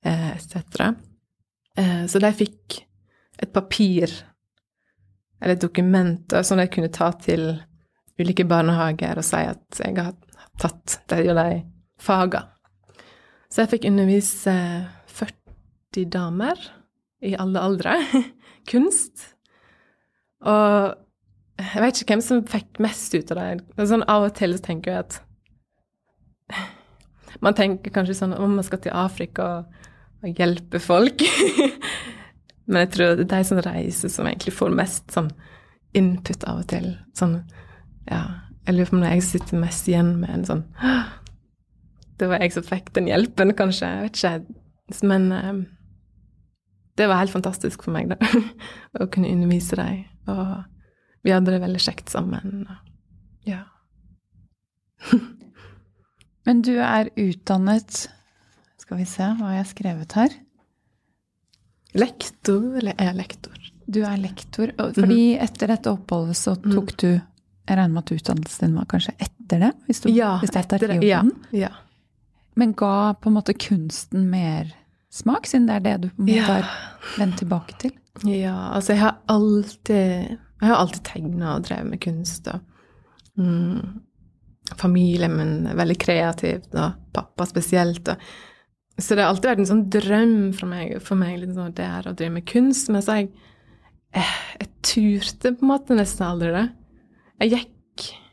uh, 0.05 0.27
etc. 0.35 0.91
Uh, 1.73 2.03
så 2.05 2.21
de 2.21 2.29
fikk 2.37 2.83
et 3.41 3.49
papir, 3.53 4.13
eller 5.41 5.55
et 5.55 5.63
dokument, 5.63 6.35
som 6.45 6.61
de 6.61 6.67
kunne 6.69 6.93
ta 6.93 7.09
til 7.17 7.47
ulike 8.21 8.45
barnehager 8.47 9.17
og 9.19 9.25
si 9.25 9.41
at 9.41 9.81
jeg 9.81 9.97
har 9.97 10.13
tatt 10.61 10.99
de 11.11 11.23
og 11.33 11.39
de 11.41 11.49
fagene. 12.01 12.45
Så 13.49 13.63
jeg 13.63 13.71
fikk 13.73 13.87
undervise 13.89 14.53
40 15.15 16.05
damer 16.11 16.59
i 17.25 17.33
alle 17.39 17.61
aldre. 17.61 17.97
Kunst. 18.69 19.31
Og 20.45 21.04
jeg 21.55 21.83
vet 21.83 21.99
ikke 22.01 22.15
hvem 22.15 22.23
som 22.23 22.43
fikk 22.51 22.79
mest 22.83 23.15
ut 23.15 23.31
av 23.31 23.39
det. 23.39 23.85
Sånn, 23.87 24.03
av 24.11 24.27
og 24.27 24.35
til 24.35 24.57
tenker 24.63 24.91
jeg 24.91 25.05
at 25.05 25.21
Man 27.43 27.55
tenker 27.55 27.91
kanskje 27.91 28.15
sånn 28.15 28.35
om 28.37 28.53
man 28.57 28.63
skal 28.63 28.79
til 28.83 28.95
Afrika 28.95 29.45
og, 29.57 29.87
og 30.23 30.39
hjelpe 30.39 30.79
folk. 30.79 31.23
Men 32.67 32.85
jeg 32.85 32.91
tror 32.95 33.17
det 33.19 33.25
er 33.25 33.31
de 33.33 33.47
som 33.47 33.59
reiser, 33.61 34.11
som 34.11 34.27
egentlig 34.29 34.55
får 34.55 34.75
mest 34.75 35.11
sånn 35.13 35.29
input 35.95 36.43
av 36.49 36.63
og 36.63 36.67
til. 36.71 36.89
Sånn, 37.17 37.39
ja 38.09 38.23
Jeg 38.65 38.75
lurer 38.75 38.89
på 38.89 38.97
om 38.97 39.05
jeg 39.05 39.23
sitter 39.23 39.61
mest 39.61 39.87
igjen 39.87 40.15
med 40.21 40.31
en 40.33 40.47
sånn 40.47 40.63
Det 42.19 42.29
var 42.31 42.41
jeg 42.41 42.55
som 42.55 42.63
fikk 42.63 42.93
den 42.95 43.09
hjelpen, 43.11 43.51
kanskje. 43.59 43.89
Jeg 43.91 44.05
vet 44.05 44.19
ikke. 44.21 45.01
Men 45.03 45.25
um, 45.35 45.57
det 46.95 47.09
var 47.11 47.19
helt 47.19 47.33
fantastisk 47.33 47.83
for 47.83 47.91
meg, 47.91 48.07
da. 48.13 48.15
å 49.03 49.09
kunne 49.11 49.33
undervise 49.33 49.75
dem. 49.75 50.05
Og 50.31 50.53
vi 51.25 51.33
hadde 51.33 51.55
det 51.55 51.61
veldig 51.63 51.81
kjekt 51.81 52.11
sammen. 52.13 52.67
Ja. 53.49 53.63
Men 56.45 56.61
du 56.61 56.75
er 56.77 57.09
utdannet 57.17 58.05
Skal 58.77 58.99
vi 59.01 59.07
se, 59.09 59.25
hva 59.37 59.49
har 59.49 59.55
jeg 59.57 59.71
skrevet 59.71 60.13
her? 60.17 60.35
Lektor, 61.97 62.75
eller 62.77 62.93
er 63.01 63.15
lektor? 63.17 63.57
Du 63.85 64.03
er 64.05 64.17
lektor. 64.21 64.73
Fordi 64.77 65.21
mm 65.35 65.41
etter 65.45 65.73
dette 65.73 65.91
oppholdet 65.91 66.37
så 66.37 66.53
mhm. 66.55 66.71
tok 66.73 66.93
du 67.01 67.09
Jeg 67.09 67.75
regner 67.77 67.93
med 67.95 68.03
at 68.03 68.13
utdannelsen 68.15 68.67
din 68.67 68.77
var 68.77 68.87
kanskje 68.93 69.15
etter 69.17 69.65
det? 69.65 69.71
Hvis, 69.87 70.01
du, 70.03 70.09
ja, 70.13 70.35
hvis 70.41 70.53
det 70.53 70.61
er 70.61 70.65
etter 70.67 70.93
det. 70.93 70.97
Ja, 71.05 71.21
ja. 71.53 71.71
Men 72.55 72.73
ga 72.77 73.15
på 73.17 73.31
en 73.31 73.39
måte 73.39 73.55
kunsten 73.57 74.29
mer 74.29 74.69
smak, 75.09 75.49
siden 75.49 75.65
det 75.67 75.79
er 75.79 75.85
det 75.85 75.95
du 76.03 76.09
på 76.11 76.21
en 76.21 76.29
måte 76.29 76.37
ja. 76.37 76.59
har 76.61 77.17
vendt 77.17 77.41
tilbake 77.41 77.77
til? 77.81 77.95
Ja, 78.29 78.55
altså 78.77 78.93
jeg 78.93 79.01
har 79.01 79.17
alltid 79.33 80.37
jeg 80.61 80.71
har 80.71 80.79
alltid 80.79 81.03
tegna 81.07 81.55
og 81.55 81.65
drevet 81.67 81.89
med 81.91 82.01
kunst. 82.03 82.47
og 82.47 82.59
mm, 83.41 84.01
Familien 84.79 85.35
min 85.35 85.67
er 85.69 85.77
veldig 85.77 85.97
kreativ, 86.01 86.63
og 86.73 86.95
pappa 87.13 87.45
spesielt. 87.49 88.07
Og, 88.09 88.29
så 88.97 89.15
det 89.15 89.25
har 89.25 89.33
alltid 89.33 89.49
vært 89.51 89.63
en 89.63 89.71
sånn 89.73 89.85
drøm 89.91 90.37
for 90.55 90.71
meg, 90.71 90.95
for 91.03 91.19
meg 91.19 91.41
liksom, 91.41 91.73
det 91.75 91.89
her 91.91 92.09
å 92.09 92.15
drive 92.15 92.37
med 92.37 92.47
kunst. 92.49 92.89
Men 92.93 93.03
så 93.05 93.19
jeg, 93.19 93.29
jeg, 94.15 94.23
eh, 94.23 94.35
jeg 94.61 94.71
turte 94.89 95.53
på 95.53 95.67
en 95.67 95.73
måte 95.73 95.97
nesten 95.99 96.27
aldri 96.29 96.53
det. 96.55 96.67
Jeg 97.43 97.55
gikk 97.57 97.71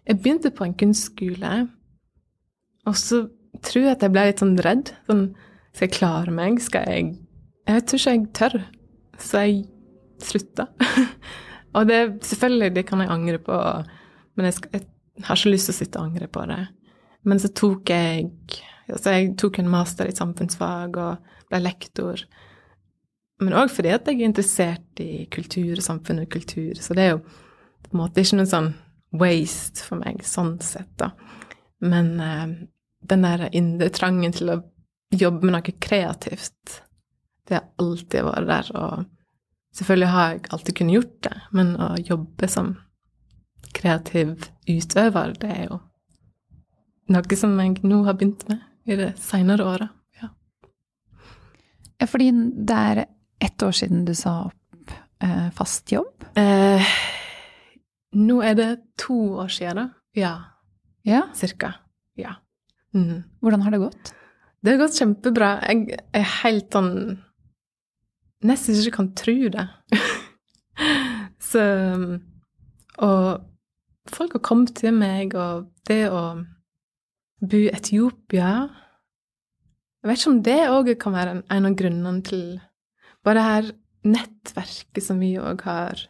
Jeg 0.02 0.18
begynte 0.18 0.50
på 0.50 0.64
en 0.66 0.72
kunstskole, 0.74 1.50
og 2.90 2.96
så 2.98 3.20
tror 3.62 3.84
jeg 3.84 3.94
at 3.94 4.02
jeg 4.02 4.10
ble 4.10 4.24
litt 4.26 4.40
sånn 4.42 4.56
redd. 4.66 4.90
Sånn 5.06 5.28
Skal 5.72 5.86
jeg 5.86 5.94
klare 5.94 6.34
meg? 6.34 6.58
Skal 6.62 6.88
jeg 6.90 7.12
Jeg 7.70 7.84
tror 7.86 8.00
ikke 8.00 8.14
jeg 8.16 8.24
tør. 8.34 8.56
Så 9.22 9.44
jeg 9.46 9.60
slutta. 10.22 10.66
Og 11.72 11.88
det, 11.88 12.00
selvfølgelig, 12.28 12.74
det 12.76 12.84
kan 12.88 13.00
jeg 13.00 13.12
angre 13.12 13.40
på, 13.42 13.58
men 14.36 14.48
jeg, 14.48 14.58
skal, 14.58 14.74
jeg, 14.76 15.24
har 15.24 15.38
ikke 15.38 15.54
lyst 15.54 15.68
til 15.68 15.74
å 15.74 15.78
sitte 15.78 16.00
og 16.00 16.10
angre 16.10 16.28
på 16.32 16.44
det. 16.50 16.60
Men 17.28 17.40
så 17.40 17.52
tok 17.54 17.92
jeg 17.92 18.30
altså 18.92 19.14
jeg 19.14 19.34
tok 19.40 19.60
en 19.60 19.70
master 19.72 20.08
i 20.10 20.16
samfunnsfag 20.16 20.98
og 21.00 21.36
ble 21.48 21.60
lektor. 21.62 22.24
Men 23.42 23.56
òg 23.58 23.72
fordi 23.72 23.92
at 23.94 24.08
jeg 24.08 24.20
er 24.20 24.28
interessert 24.28 25.02
i 25.02 25.24
kultur 25.32 25.76
og 25.76 25.86
samfunn 25.86 26.22
og 26.24 26.30
kultur. 26.32 26.74
Så 26.78 26.96
det 26.98 27.06
er 27.06 27.14
jo 27.14 27.22
på 27.22 27.94
en 27.94 28.02
måte 28.02 28.22
ikke 28.22 28.38
noe 28.40 28.50
sånn 28.50 28.72
waste 29.18 29.84
for 29.84 30.00
meg 30.02 30.22
sånn 30.26 30.54
sett, 30.64 30.92
da. 31.00 31.10
Men 31.82 32.12
eh, 32.22 32.44
den 33.10 33.26
der 33.26 33.48
indre 33.50 33.90
trangen 33.92 34.34
til 34.34 34.52
å 34.54 34.60
jobbe 35.12 35.48
med 35.48 35.56
noe 35.56 35.74
kreativt, 35.82 36.78
det 37.48 37.58
har 37.58 37.66
alltid 37.82 38.28
vært 38.28 38.48
der. 38.48 38.70
og 38.78 39.08
Selvfølgelig 39.72 40.08
har 40.12 40.32
jeg 40.32 40.42
alltid 40.52 40.76
kunnet 40.76 40.98
gjort 40.98 41.14
det, 41.24 41.36
men 41.56 41.72
å 41.80 41.94
jobbe 41.96 42.48
som 42.50 42.74
kreativ 43.72 44.34
utøver, 44.68 45.32
det 45.40 45.48
er 45.48 45.64
jo 45.70 45.78
noe 47.12 47.38
som 47.38 47.54
jeg 47.60 47.80
nå 47.84 48.02
har 48.06 48.16
begynt 48.18 48.44
med 48.50 48.60
i 48.88 48.98
det 48.98 49.12
seinere 49.20 49.64
året. 49.68 49.94
Ja. 50.20 50.28
ja, 52.00 52.08
fordi 52.08 52.30
det 52.68 52.78
er 52.92 53.02
ett 53.42 53.64
år 53.64 53.74
siden 53.76 54.04
du 54.06 54.14
sa 54.18 54.36
opp 54.50 54.94
eh, 55.24 55.48
fast 55.56 55.92
jobb? 55.92 56.24
Eh, 56.38 56.94
nå 58.20 58.38
er 58.44 58.56
det 58.58 58.70
to 59.00 59.18
år 59.42 59.52
siden, 59.52 59.82
da. 59.82 59.88
Ja. 60.16 60.32
ja. 61.08 61.22
Cirka. 61.36 61.74
Ja. 62.20 62.36
Mm. 62.94 63.22
Hvordan 63.40 63.64
har 63.64 63.74
det 63.74 63.84
gått? 63.86 64.14
Det 64.62 64.74
har 64.74 64.82
gått 64.84 64.98
kjempebra. 65.00 65.54
Jeg 65.66 66.00
er 66.14 66.26
helt 66.42 66.68
sånn 66.74 66.92
nesten 68.46 68.78
ikke 68.78 68.96
kan 68.98 69.10
tro 69.18 69.36
det. 69.54 69.66
så 71.50 71.64
Og 73.02 73.26
folk 74.10 74.36
har 74.36 74.44
kommet 74.44 74.74
til 74.78 74.94
meg, 74.94 75.34
og 75.34 75.68
det 75.88 76.06
å 76.10 76.42
bo 77.42 77.58
i 77.58 77.70
Etiopia 77.74 78.52
Jeg 80.02 80.08
vet 80.08 80.18
ikke 80.18 80.30
om 80.32 80.42
det 80.46 80.60
òg 80.70 80.92
kan 81.02 81.14
være 81.14 81.36
en, 81.36 81.42
en 81.50 81.68
av 81.68 81.76
grunnene 81.78 82.22
til 82.26 82.46
bare 83.22 83.38
det 83.38 83.46
her 83.46 83.70
nettverket 84.02 85.04
som 85.04 85.20
vi 85.22 85.36
òg 85.38 85.62
har 85.62 86.00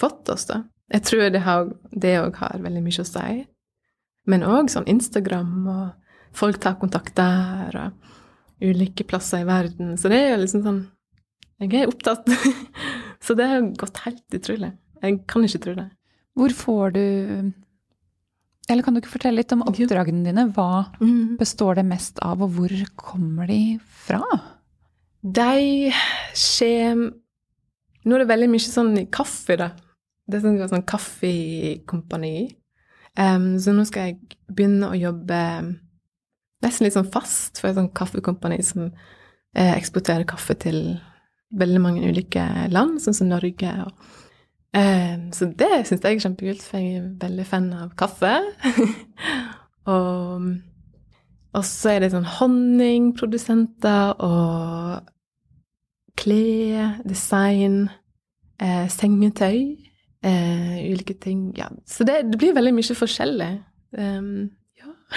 fått 0.00 0.28
oss, 0.32 0.48
da. 0.48 0.64
Jeg 0.90 1.06
tror 1.06 1.28
det 1.30 2.14
òg 2.18 2.38
har 2.40 2.62
veldig 2.64 2.82
mye 2.82 3.04
å 3.04 3.06
si. 3.06 3.42
Men 4.26 4.46
òg 4.46 4.70
sånn 4.72 4.88
Instagram, 4.90 5.52
og 5.70 6.36
folk 6.36 6.58
tar 6.62 6.80
kontakt 6.80 7.14
der, 7.18 7.76
og 7.78 8.64
ulike 8.66 9.06
plasser 9.08 9.44
i 9.44 9.48
verden. 9.48 9.94
Så 9.98 10.10
det 10.10 10.18
er 10.20 10.34
jo 10.34 10.40
liksom 10.42 10.64
sånn 10.66 10.80
jeg 11.60 11.82
er 11.82 11.90
opptatt. 11.90 12.28
Så 13.24 13.36
det 13.36 13.48
har 13.50 13.66
gått 13.78 14.00
helt 14.06 14.36
utrolig. 14.36 14.72
Jeg 15.00 15.18
kan 15.28 15.44
ikke 15.44 15.64
tro 15.64 15.74
det. 15.76 15.88
Hvor 16.38 16.54
får 16.56 16.94
du 16.94 17.04
Eller 18.70 18.84
kan 18.86 18.94
du 18.94 19.00
ikke 19.00 19.16
fortelle 19.16 19.40
litt 19.40 19.52
om 19.52 19.64
oppdragene 19.66 20.24
dine? 20.24 20.46
Hva 20.54 20.86
mm. 21.00 21.36
består 21.40 21.80
det 21.80 21.86
mest 21.88 22.20
av, 22.24 22.40
og 22.44 22.54
hvor 22.56 22.72
kommer 22.96 23.50
de 23.50 23.78
fra? 24.06 24.22
De 25.20 25.90
skjer 26.38 26.94
Nå 28.00 28.16
er 28.16 28.22
det 28.22 28.30
veldig 28.30 28.48
mye 28.48 28.64
sånn 28.64 28.94
kaffe, 29.12 29.58
da. 29.60 29.74
Det 30.24 30.38
er 30.38 30.44
sånn, 30.46 30.60
sånn 30.70 30.86
kaffekompani. 30.88 32.48
Um, 33.18 33.58
så 33.60 33.74
nå 33.76 33.84
skal 33.84 34.08
jeg 34.08 34.38
begynne 34.48 34.88
å 34.88 34.96
jobbe 34.96 35.40
nesten 36.64 36.86
litt 36.86 36.96
sånn 36.96 37.10
fast 37.12 37.60
for 37.60 37.68
et 37.68 37.76
sånt 37.76 37.92
kaffekompani 37.96 38.60
som 38.64 38.86
eh, 38.86 39.74
eksporterer 39.74 40.24
kaffe 40.28 40.56
til 40.60 40.80
veldig 41.50 41.82
mange 41.82 42.08
ulike 42.08 42.44
land, 42.70 43.00
sånn 43.02 43.16
som 43.16 43.30
Norge. 43.30 43.70
Og, 43.84 44.10
eh, 44.76 45.16
så 45.34 45.50
det 45.50 45.70
syns 45.88 46.04
jeg 46.04 46.18
er 46.18 46.24
kjempekult, 46.24 46.64
for 46.64 46.78
jeg 46.82 47.00
er 47.00 47.08
veldig 47.22 47.46
fan 47.48 47.70
av 47.76 47.94
kaffe. 47.98 48.34
og, 49.94 50.50
og 51.50 51.64
så 51.66 51.94
er 51.94 52.04
det 52.04 52.12
sånn 52.14 52.28
honningprodusenter 52.38 54.14
og 54.26 55.10
klær, 56.20 57.00
design, 57.08 57.82
eh, 58.60 58.86
sengetøy, 58.92 59.76
eh, 60.22 60.78
ulike 60.92 61.16
ting. 61.20 61.50
Ja, 61.58 61.70
så 61.86 62.04
det, 62.04 62.22
det, 62.30 62.38
blir 62.38 62.54
veldig 62.56 62.74
mye 62.76 62.96
forskjellig. 62.96 63.52
Um, 63.96 64.50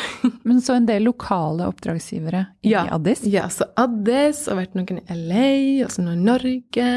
Men 0.47 0.62
så 0.62 0.77
en 0.77 0.88
del 0.89 1.05
lokale 1.07 1.67
oppdragsgivere 1.69 2.45
i 2.62 2.73
ja, 2.73 2.85
Addis? 2.95 3.23
Ja, 3.29 3.47
så 3.53 3.67
Addis, 3.79 4.45
og 4.50 4.59
vært 4.59 4.77
noen 4.77 5.01
i 5.01 5.17
LA, 5.17 5.50
og 5.85 5.93
så 5.93 6.05
noen 6.05 6.21
i 6.21 6.27
Norge, 6.29 6.89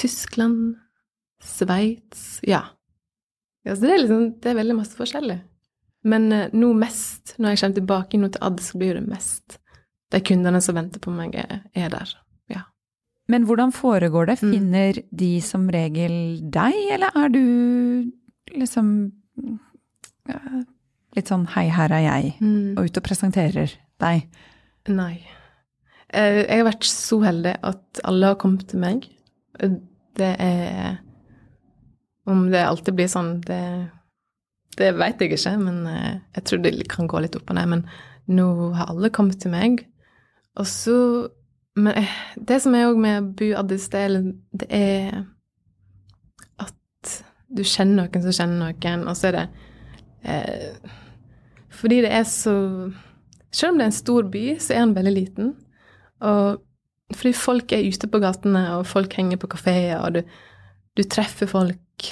Tyskland, 0.00 0.76
Sveits 1.42 2.38
Ja. 2.46 2.62
ja 3.66 3.74
så 3.74 3.84
det 3.84 3.96
er, 3.96 4.04
liksom, 4.04 4.28
det 4.40 4.52
er 4.52 4.60
veldig 4.60 4.78
masse 4.78 4.98
forskjellig. 4.98 5.40
Men 6.08 6.28
uh, 6.34 6.46
nå 6.54 6.72
mest, 6.78 7.34
når 7.38 7.54
jeg 7.54 7.62
kommer 7.62 7.78
tilbake 7.80 8.20
nå 8.20 8.30
til 8.32 8.46
Addis, 8.46 8.72
så 8.72 8.80
blir 8.80 8.98
det 8.98 9.06
mest 9.10 9.58
de 10.12 10.20
kundene 10.20 10.60
som 10.60 10.76
venter 10.76 11.00
på 11.00 11.12
meg, 11.14 11.34
er, 11.40 11.62
er 11.74 11.92
der. 11.92 12.10
Ja. 12.52 12.66
Men 13.32 13.46
hvordan 13.48 13.72
foregår 13.72 14.28
det? 14.28 14.38
Mm. 14.42 14.50
Finner 14.52 14.98
mm. 15.00 15.08
de 15.22 15.32
som 15.44 15.68
regel 15.72 16.16
deg, 16.52 16.76
eller 16.96 17.16
er 17.16 17.32
du 17.32 17.44
liksom 18.52 18.90
litt 21.16 21.28
sånn 21.28 21.46
'hei, 21.46 21.68
her 21.68 21.92
er 21.92 22.04
jeg', 22.06 22.34
mm. 22.40 22.74
og 22.76 22.84
ut 22.88 22.98
og 22.98 23.04
presenterer 23.06 23.74
deg? 24.00 24.26
Nei. 24.88 25.22
Eh, 26.12 26.44
jeg 26.44 26.60
har 26.60 26.68
vært 26.68 26.86
så 26.88 27.20
heldig 27.24 27.56
at 27.64 28.02
alle 28.04 28.32
har 28.32 28.40
kommet 28.40 28.66
til 28.68 28.82
meg. 28.82 29.08
Det 30.16 30.36
er 30.38 31.00
Om 32.24 32.52
det 32.52 32.60
alltid 32.62 32.94
blir 32.94 33.08
sånn, 33.10 33.40
det, 33.42 33.90
det 34.78 34.92
vet 34.94 35.18
jeg 35.18 35.32
ikke, 35.34 35.56
men 35.58 35.86
eh, 35.90 36.20
jeg 36.36 36.44
tror 36.46 36.60
det 36.62 36.88
kan 36.92 37.08
gå 37.10 37.18
litt 37.18 37.34
opp 37.34 37.50
og 37.50 37.56
ned. 37.58 37.66
Men 37.72 37.82
nå 38.30 38.70
har 38.76 38.92
alle 38.92 39.10
kommet 39.10 39.40
til 39.42 39.50
meg, 39.50 39.88
og 40.54 40.68
så 40.70 41.28
Men 41.74 41.96
eh, 41.96 42.14
det 42.36 42.58
som 42.62 42.74
er 42.76 42.90
òg 42.90 42.98
med 43.00 43.30
Bu 43.32 43.54
Addis, 43.56 43.88
det 43.88 44.00
er, 44.04 44.16
det 44.52 44.66
er 44.68 45.22
at 46.60 47.14
du 47.48 47.62
kjenner 47.64 48.04
noen 48.04 48.22
som 48.26 48.34
kjenner 48.36 48.74
noen, 48.74 49.06
og 49.08 49.16
så 49.16 49.30
er 49.30 49.38
det 49.38 49.44
eh, 50.28 50.90
Fordi 51.82 52.02
det 52.04 52.12
er 52.14 52.26
så 52.28 52.54
Selv 53.52 53.74
om 53.74 53.78
det 53.80 53.84
er 53.84 53.90
en 53.90 54.00
stor 54.00 54.28
by, 54.32 54.42
så 54.64 54.72
er 54.72 54.78
den 54.86 54.94
veldig 54.96 55.12
liten. 55.12 55.48
Og 56.24 56.62
fordi 57.12 57.32
folk 57.36 57.72
er 57.76 57.84
ute 57.84 58.08
på 58.08 58.20
gatene, 58.22 58.62
og 58.78 58.86
folk 58.88 59.12
henger 59.12 59.36
på 59.36 59.50
kafeer, 59.52 59.98
og 60.00 60.14
du, 60.14 60.22
du 60.96 61.02
treffer 61.04 61.50
folk 61.50 62.06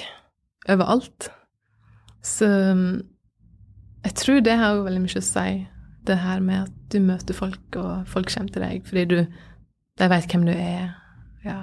overalt. 0.69 1.31
Så 2.21 2.45
jeg 4.05 4.13
tror 4.21 4.43
det 4.45 4.59
har 4.59 4.75
jo 4.77 4.85
veldig 4.85 5.01
mye 5.01 5.17
å 5.17 5.25
si, 5.25 5.47
det 6.05 6.17
her 6.21 6.45
med 6.45 6.67
at 6.67 6.93
du 6.93 6.99
møter 7.01 7.37
folk, 7.37 7.65
og 7.77 8.05
folk 8.09 8.29
kommer 8.33 8.53
til 8.53 8.67
deg 8.67 8.85
fordi 8.85 9.07
du 9.09 9.17
de 9.99 10.07
vet 10.09 10.33
hvem 10.33 10.47
du 10.47 10.53
er. 10.53 10.93
Ja. 11.45 11.59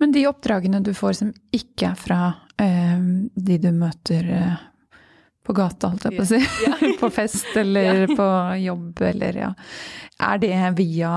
Men 0.00 0.14
de 0.14 0.26
oppdragene 0.28 0.80
du 0.84 0.94
får 0.96 1.18
som 1.20 1.32
ikke 1.54 1.90
er 1.90 1.98
fra 1.98 2.20
eh, 2.60 3.00
de 3.34 3.58
du 3.60 3.68
møter 3.74 4.30
eh, 4.32 4.66
på 5.48 5.56
gata, 5.56 5.90
holdt 5.92 6.06
jeg 6.08 6.18
på 6.18 6.24
å 6.24 6.28
si, 6.28 6.40
på 7.02 7.10
fest 7.14 7.56
eller 7.56 8.06
på 8.12 8.28
jobb 8.60 9.04
eller 9.08 9.42
ja, 9.46 9.52
er 10.28 10.42
det 10.42 10.54
via 10.78 11.12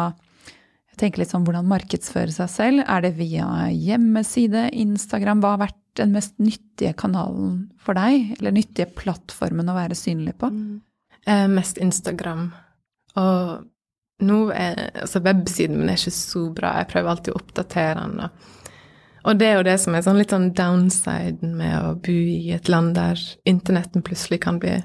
jeg 0.91 1.00
tenker 1.00 1.21
litt 1.23 1.31
sånn 1.31 1.45
hvordan 1.47 1.69
markedsføre 1.71 2.33
seg 2.35 2.50
selv. 2.51 2.81
Er 2.83 3.05
det 3.05 3.13
via 3.17 3.47
hjemmeside, 3.71 4.67
Instagram? 4.75 5.39
Hva 5.41 5.53
har 5.55 5.61
vært 5.63 5.79
den 5.97 6.11
mest 6.13 6.35
nyttige 6.43 6.91
kanalen 7.00 7.71
for 7.81 7.97
deg? 7.97 8.35
Eller 8.38 8.53
nyttige 8.53 8.91
plattformen 9.00 9.71
å 9.71 9.77
være 9.77 9.97
synlig 9.97 10.35
på? 10.43 10.51
Eh, 11.25 11.47
mest 11.50 11.79
Instagram. 11.81 12.50
Og 13.17 14.27
nå 14.27 14.39
er 14.53 14.83
altså 15.01 15.23
websiden 15.25 15.79
min 15.79 15.89
er 15.89 15.97
ikke 15.97 16.13
så 16.13 16.43
bra. 16.53 16.75
Jeg 16.81 16.91
prøver 16.91 17.15
alltid 17.15 17.33
å 17.33 17.39
oppdatere 17.39 18.03
den. 18.03 18.27
Og, 18.27 18.51
og 19.23 19.37
det 19.37 19.47
er 19.47 19.59
jo 19.59 19.67
det 19.67 19.77
som 19.81 19.95
er 19.95 20.05
sånn 20.05 20.17
litt 20.19 20.33
sånn 20.33 20.51
downsiden 20.57 21.53
med 21.59 21.75
å 21.77 21.93
bo 22.01 22.15
i 22.15 22.53
et 22.55 22.71
land 22.71 22.95
der 22.97 23.19
internetten 23.49 24.03
plutselig 24.05 24.41
kan 24.45 24.59
bli 24.61 24.79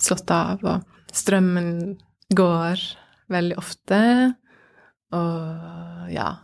slått 0.00 0.30
av, 0.34 0.62
og 0.64 1.14
strømmen 1.16 1.98
går 2.36 2.84
veldig 3.30 3.58
ofte. 3.58 3.98
Og 5.16 6.14
ja 6.14 6.36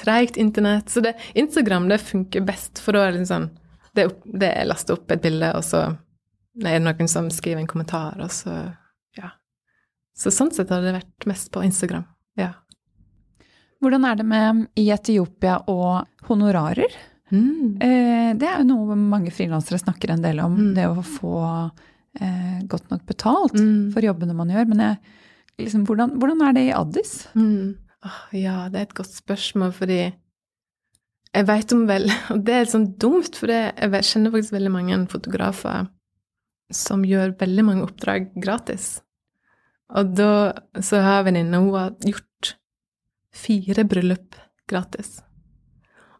Treigt 0.00 0.36
internett. 0.38 0.88
Så 0.88 1.00
det, 1.02 1.16
Instagram 1.34 1.88
det 1.88 1.98
funker 1.98 2.44
best, 2.46 2.78
for 2.78 2.94
da 2.94 3.08
er 3.08 3.16
det 3.16 3.26
sånn 3.28 3.48
Det 3.96 4.04
det 4.22 4.52
er 4.54 4.68
lasta 4.70 4.94
opp 4.94 5.10
et 5.10 5.22
bilde, 5.24 5.48
og 5.58 5.64
så 5.66 5.80
er 6.62 6.76
det 6.76 6.84
noen 6.84 7.08
som 7.10 7.26
skriver 7.32 7.60
en 7.60 7.70
kommentar, 7.70 8.20
og 8.22 8.30
så 8.30 8.54
Ja. 9.18 9.32
Så 10.14 10.30
sånn 10.30 10.52
sett 10.54 10.70
har 10.70 10.84
det 10.84 10.94
vært 10.94 11.26
mest 11.26 11.50
på 11.50 11.64
Instagram. 11.66 12.04
Ja. 12.38 12.52
Hvordan 13.80 14.04
er 14.04 14.18
det 14.20 14.26
med 14.28 14.66
i 14.78 14.88
Etiopia 14.92 15.58
og 15.72 16.06
honorarer? 16.28 16.92
Mm. 17.30 17.78
Eh, 17.80 18.30
det 18.36 18.48
er 18.48 18.60
jo 18.60 18.68
noe 18.68 18.96
mange 18.98 19.32
frilansere 19.32 19.78
snakker 19.80 20.12
en 20.12 20.24
del 20.24 20.40
om. 20.44 20.56
Mm. 20.58 20.72
Det 20.76 20.86
å 20.90 21.04
få 21.06 21.34
eh, 22.20 22.60
godt 22.68 22.90
nok 22.90 23.06
betalt 23.08 23.54
Mm. 23.56 23.92
for 23.94 24.04
jobbene 24.04 24.34
man 24.36 24.50
gjør. 24.52 24.68
Men 24.68 24.82
jeg, 24.84 24.98
liksom, 25.64 25.86
hvordan, 25.86 26.16
hvordan 26.18 26.42
er 26.48 26.52
det 26.56 26.66
i 26.68 26.74
Addis? 26.76 27.14
Åh, 27.36 28.20
ja, 28.36 28.68
det 28.68 28.78
er 28.80 28.88
et 28.88 28.98
godt 28.98 29.14
spørsmål, 29.14 29.72
fordi 29.76 30.00
jeg 31.30 31.46
vet 31.46 31.72
om 31.72 31.86
vel 31.86 32.08
Og 32.34 32.44
det 32.44 32.54
er 32.54 32.64
litt 32.64 32.74
sånn 32.74 32.90
dumt, 32.98 33.36
for 33.38 33.46
det, 33.52 33.60
jeg 33.78 34.08
kjenner 34.10 34.34
faktisk 34.34 34.56
veldig 34.56 34.72
mange 34.74 35.00
fotografer 35.12 35.88
som 36.70 37.02
gjør 37.02 37.32
veldig 37.38 37.64
mange 37.66 37.82
oppdrag 37.86 38.28
gratis. 38.38 39.00
Og 39.90 40.12
da 40.14 40.52
så 40.78 41.00
har 41.02 41.24
venninna 41.26 41.58
en 41.58 41.64
hun 41.66 41.74
har 41.74 41.94
gjort 42.06 42.56
fire 43.34 43.84
bryllup 43.88 44.36
gratis. 44.70 45.20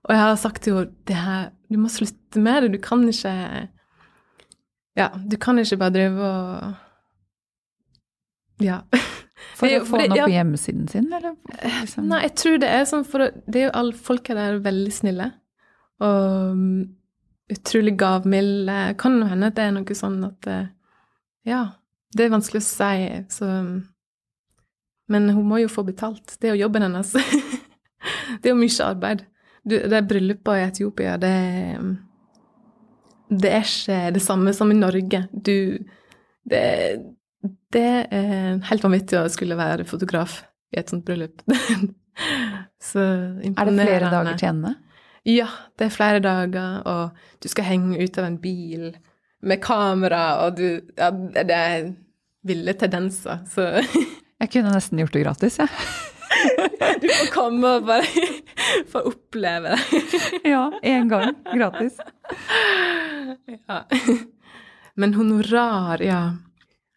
Og 0.07 0.15
jeg 0.15 0.23
har 0.23 0.37
sagt 0.41 0.63
til 0.65 0.79
henne 0.79 0.93
det 1.09 1.19
her, 1.19 1.51
du 1.71 1.79
må 1.79 1.91
slutte 1.93 2.41
med 2.43 2.65
det, 2.65 2.73
du 2.75 2.81
kan 2.83 3.05
ikke 3.09 3.35
Ja, 4.99 5.09
du 5.15 5.37
kan 5.41 5.59
ikke 5.59 5.81
bare 5.81 5.95
drive 5.95 6.31
og 6.31 6.75
Ja. 8.65 8.81
For 9.57 9.69
å 9.69 9.85
få 9.85 9.97
noe 9.97 10.05
den 10.09 10.13
opp 10.17 10.29
på 10.29 10.33
hjemmesiden 10.35 10.89
sin, 10.89 11.13
eller? 11.13 11.35
Liksom? 11.81 12.07
Nei, 12.09 12.23
jeg 12.27 12.35
tror 12.41 12.57
det 12.61 12.69
er 12.69 12.85
sånn, 12.89 13.05
for 13.09 13.19
det 13.45 13.61
er 13.61 13.67
jo 13.67 13.77
alle 13.77 13.97
folk 14.09 14.29
her 14.29 14.39
er 14.41 14.59
veldig 14.65 14.93
snille. 14.93 15.27
Og 16.05 16.57
mm, 16.57 16.81
utrolig 17.53 17.95
gavmilde. 18.01 18.79
Kan 19.01 19.19
jo 19.21 19.29
hende 19.29 19.51
at 19.51 19.57
det 19.57 19.67
er 19.67 19.75
noe 19.77 19.97
sånn 19.97 20.19
at 20.29 20.49
eh, 20.49 20.69
Ja, 21.49 21.63
det 22.17 22.27
er 22.27 22.35
vanskelig 22.35 22.63
å 22.63 22.69
si, 22.69 23.09
så 23.33 23.49
mm, 23.65 23.75
Men 25.11 25.31
hun 25.35 25.47
må 25.49 25.59
jo 25.59 25.71
få 25.71 25.83
betalt. 25.87 26.37
Det 26.39 26.49
er 26.49 26.55
jo 26.55 26.67
jobben 26.67 26.87
hennes. 26.87 27.13
det 28.41 28.51
er 28.51 28.55
jo 28.55 28.61
mye 28.61 28.87
arbeid. 28.87 29.25
Du, 29.63 29.77
det 29.77 30.05
bryllupet 30.09 30.57
i 30.57 30.67
Etiopia, 30.69 31.17
det 31.21 31.33
mm, 31.77 31.97
Det 33.43 33.51
er 33.53 33.67
ikke 33.67 33.99
det 34.15 34.23
samme 34.23 34.55
som 34.57 34.71
i 34.73 34.79
Norge. 34.79 35.25
Du 35.33 35.79
Det, 36.51 36.63
det 37.75 37.89
er 38.11 38.63
helt 38.71 38.85
vanvittig 38.85 39.19
å 39.21 39.29
skulle 39.31 39.59
være 39.59 39.85
fotograf 39.85 40.41
i 40.73 40.81
et 40.81 40.91
sånt 40.91 41.05
bryllup. 41.05 41.43
Så 42.91 43.01
Er 43.01 43.69
det 43.69 43.77
flere 43.77 44.11
dager 44.13 44.39
til 44.39 44.49
ende? 44.49 44.75
Ja, 45.29 45.49
det 45.79 45.87
er 45.87 45.93
flere 45.93 46.21
dager, 46.25 46.81
og 46.89 47.43
du 47.43 47.49
skal 47.49 47.67
henge 47.69 47.99
ut 48.01 48.19
av 48.19 48.25
en 48.25 48.39
bil 48.41 48.95
med 49.43 49.61
kamera, 49.63 50.47
og 50.47 50.57
du 50.57 50.81
Ja, 50.97 51.11
det 51.11 51.51
er 51.51 51.91
ville 52.43 52.73
tendenser, 52.73 53.43
så 53.51 53.83
Jeg 54.41 54.51
kunne 54.55 54.73
nesten 54.73 54.99
gjort 55.03 55.13
det 55.17 55.23
gratis, 55.25 55.59
jeg. 55.61 55.69
du 57.03 57.09
får 57.11 57.31
komme 57.35 57.75
og 57.77 57.87
bare 57.89 58.07
få 58.93 59.03
oppleve 59.11 59.75
det. 59.75 60.01
Ja, 60.49 60.63
én 60.87 61.09
gang 61.11 61.35
gratis. 61.53 61.99
Ja. 63.69 63.83
Men 64.97 65.15
honorar, 65.15 66.01
ja. 66.05 66.23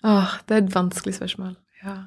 Åh, 0.03 0.33
det 0.47 0.55
er 0.57 0.63
et 0.65 0.73
vanskelig 0.75 1.15
spørsmål. 1.17 1.53
Ja. 1.83 1.97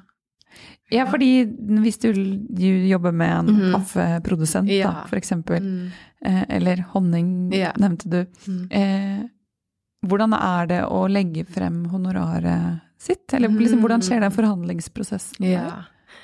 Ja, 0.93 1.03
fordi 1.11 1.43
hvis 1.83 1.97
du, 1.99 2.11
du 2.15 2.67
jobber 2.87 3.11
med 3.11 3.33
en 3.33 3.49
mm. 3.57 3.71
kaffeprodusent, 3.75 4.69
Ja. 4.71 4.91
da, 5.01 5.07
for 5.09 5.17
eksempel, 5.19 5.59
Mm. 5.61 5.91
eh, 6.25 6.43
eller 6.57 6.83
honning, 6.93 7.51
Ja. 7.53 7.73
nevnte 7.77 8.09
du. 8.09 8.25
Mm. 8.47 8.67
Eh, 8.71 9.25
hvordan 10.07 10.33
er 10.33 10.65
det 10.67 10.81
å 10.87 11.07
legge 11.11 11.43
frem 11.45 11.85
honoraret 11.91 12.79
sitt? 12.97 13.33
Eller 13.33 13.49
liksom, 13.49 13.79
Mm. 13.79 13.83
hvordan 13.85 14.01
skjer 14.01 14.19
den 14.21 14.31
forhandlingsprosessen? 14.31 15.39
der? 15.41 15.51
Ja. 15.51 15.83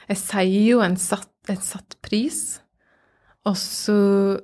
Jeg 0.10 0.18
sier 0.18 0.70
jo 0.72 0.80
en 0.82 0.96
satt, 0.98 1.30
et 1.50 1.64
satt 1.64 1.96
pris, 2.02 2.60
og 3.46 3.56
så 3.56 4.40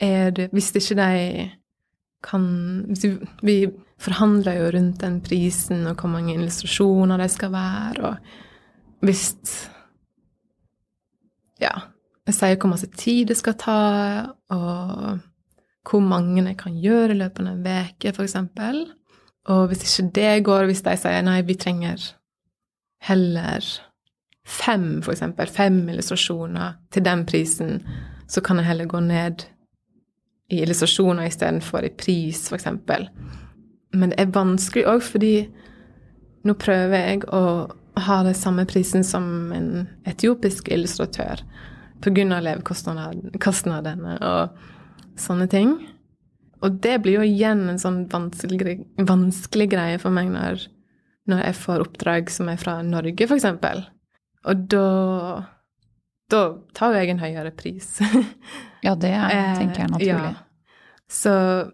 er 0.00 0.30
det 0.30 0.50
Hvis 0.52 0.72
ikke 0.74 0.96
de 0.96 1.50
kan 2.22 2.96
Vi 3.42 3.66
forhandler 3.98 4.56
jo 4.58 4.70
rundt 4.78 4.98
den 5.00 5.20
prisen 5.20 5.86
og 5.86 5.96
hvor 6.00 6.08
mange 6.08 6.34
illustrasjoner 6.34 7.18
det 7.18 7.30
skal 7.30 7.52
være, 7.52 8.04
og 8.04 8.16
hvis 9.02 9.68
Ja. 11.60 11.70
Jeg 12.26 12.34
sier 12.34 12.56
hvor 12.56 12.70
masse 12.70 12.86
tid 12.98 13.26
det 13.28 13.36
skal 13.36 13.54
ta, 13.58 13.76
og 14.54 15.18
hvor 15.90 16.00
mange 16.00 16.44
jeg 16.46 16.56
kan 16.60 16.76
gjøre 16.78 17.10
i 17.10 17.18
løpet 17.18 17.40
av 17.46 17.52
en 17.56 17.66
uke, 17.66 18.12
f.eks. 18.14 18.36
Og 19.50 19.70
hvis 19.70 19.82
ikke 19.86 20.10
det 20.14 20.44
går, 20.46 20.68
hvis 20.70 20.84
de 20.86 20.96
sier 21.00 21.24
nei, 21.26 21.40
vi 21.42 21.56
trenger 21.58 22.02
heller 23.02 23.64
fem, 24.46 25.02
for 25.02 25.14
eksempel, 25.14 25.50
fem 25.50 25.80
illustrasjoner 25.88 26.78
til 26.94 27.04
den 27.06 27.24
prisen, 27.26 27.80
så 28.28 28.40
kan 28.40 28.60
jeg 28.60 28.68
heller 28.70 28.90
gå 28.90 29.00
ned 29.00 29.46
i 30.52 30.62
illustrasjoner 30.62 31.26
istedenfor 31.26 31.86
i 31.86 31.90
pris, 31.98 32.48
for 32.48 32.58
eksempel. 32.58 33.08
Men 33.92 34.12
det 34.12 34.20
er 34.20 34.34
vanskelig 34.34 34.86
òg 34.88 35.02
fordi 35.04 35.34
nå 36.46 36.54
prøver 36.58 37.06
jeg 37.06 37.24
å 37.30 37.42
ha 38.02 38.22
den 38.24 38.34
samme 38.34 38.64
prisen 38.66 39.04
som 39.04 39.52
en 39.52 39.86
etiopisk 40.08 40.70
illustratør 40.72 41.42
pga. 42.02 42.40
levekostnadene 42.40 44.16
og 44.18 45.18
sånne 45.20 45.46
ting. 45.50 45.76
Og 46.62 46.78
det 46.84 46.98
blir 47.02 47.20
jo 47.20 47.26
igjen 47.26 47.64
en 47.72 47.80
sånn 47.80 48.04
vanskelig, 48.10 48.76
vanskelig 49.02 49.66
greie 49.72 49.98
for 50.02 50.14
meg 50.14 50.30
når, 50.30 50.66
når 51.30 51.42
jeg 51.48 51.58
får 51.58 51.86
oppdrag 51.86 52.30
som 52.30 52.50
er 52.52 52.60
fra 52.60 52.76
Norge, 52.86 53.26
f.eks. 53.26 53.48
Og 54.42 54.68
da 54.70 54.86
da 56.32 56.42
tar 56.72 56.94
jo 56.94 57.02
jeg 57.02 57.12
en 57.12 57.22
høyere 57.22 57.52
pris. 57.56 57.98
Ja, 58.82 58.94
det 58.96 59.12
er, 59.12 59.28
Eh, 59.36 59.54
tenker 59.58 59.82
jeg 59.82 59.88
er 59.88 59.92
naturlig. 59.92 60.32
Ja. 60.32 60.74
Så 61.12 61.32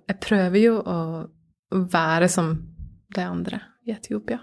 jeg 0.09 0.19
prøver 0.25 0.59
jo 0.61 0.79
å 0.83 0.99
være 1.71 2.29
som 2.33 2.55
de 3.15 3.25
andre 3.25 3.61
i 3.87 3.95
Etiopia. 3.95 4.41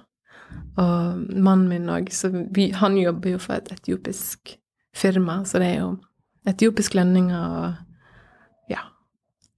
Og 0.80 1.26
mannen 1.36 1.68
min 1.68 1.90
òg, 1.92 2.12
han 2.80 2.98
jobber 3.00 3.36
jo 3.36 3.42
for 3.44 3.58
et 3.58 3.72
etiopisk 3.76 4.56
firma, 4.96 5.42
så 5.46 5.60
det 5.60 5.74
er 5.74 5.82
jo 5.84 5.90
etiopisk 6.48 6.96
lønninger 6.96 7.58
og. 7.60 7.82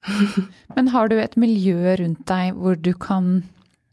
Men 0.76 0.92
har 0.94 1.10
du 1.12 1.18
et 1.20 1.38
miljø 1.40 1.96
rundt 2.00 2.26
deg 2.30 2.58
hvor 2.58 2.78
du 2.80 2.94
kan 2.94 3.42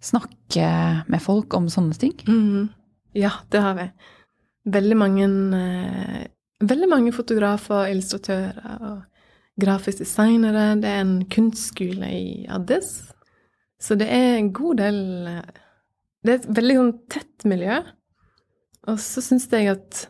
snakke 0.05 0.69
med 1.11 1.23
folk 1.25 1.55
om 1.57 1.71
sånne 1.73 1.97
ting? 1.99 2.17
Mhm. 2.29 2.69
Ja, 3.15 3.31
det 3.51 3.61
har 3.63 3.75
vi. 3.79 3.89
Veldig 4.75 4.97
mange, 4.99 5.27
eh, 5.55 6.27
veldig 6.67 6.89
mange 6.91 7.13
fotografer, 7.15 7.87
illustratører 7.93 8.81
og 8.81 9.05
grafiske 9.61 10.03
designere. 10.03 10.81
Det 10.81 10.91
er 10.91 11.01
en 11.05 11.21
kunstskole 11.31 12.09
i 12.11 12.47
Addis. 12.51 13.13
Så 13.79 13.95
det 13.95 14.09
er 14.11 14.39
en 14.39 14.53
god 14.53 14.81
del 14.83 15.29
eh, 15.29 15.61
Det 16.25 16.33
er 16.33 16.39
et 16.41 16.53
veldig 16.57 16.75
sånn 16.79 16.93
tett 17.13 17.45
miljø. 17.45 17.83
Og 18.89 19.01
så 19.01 19.21
syns 19.21 19.45
jeg 19.53 19.69
at, 19.69 20.07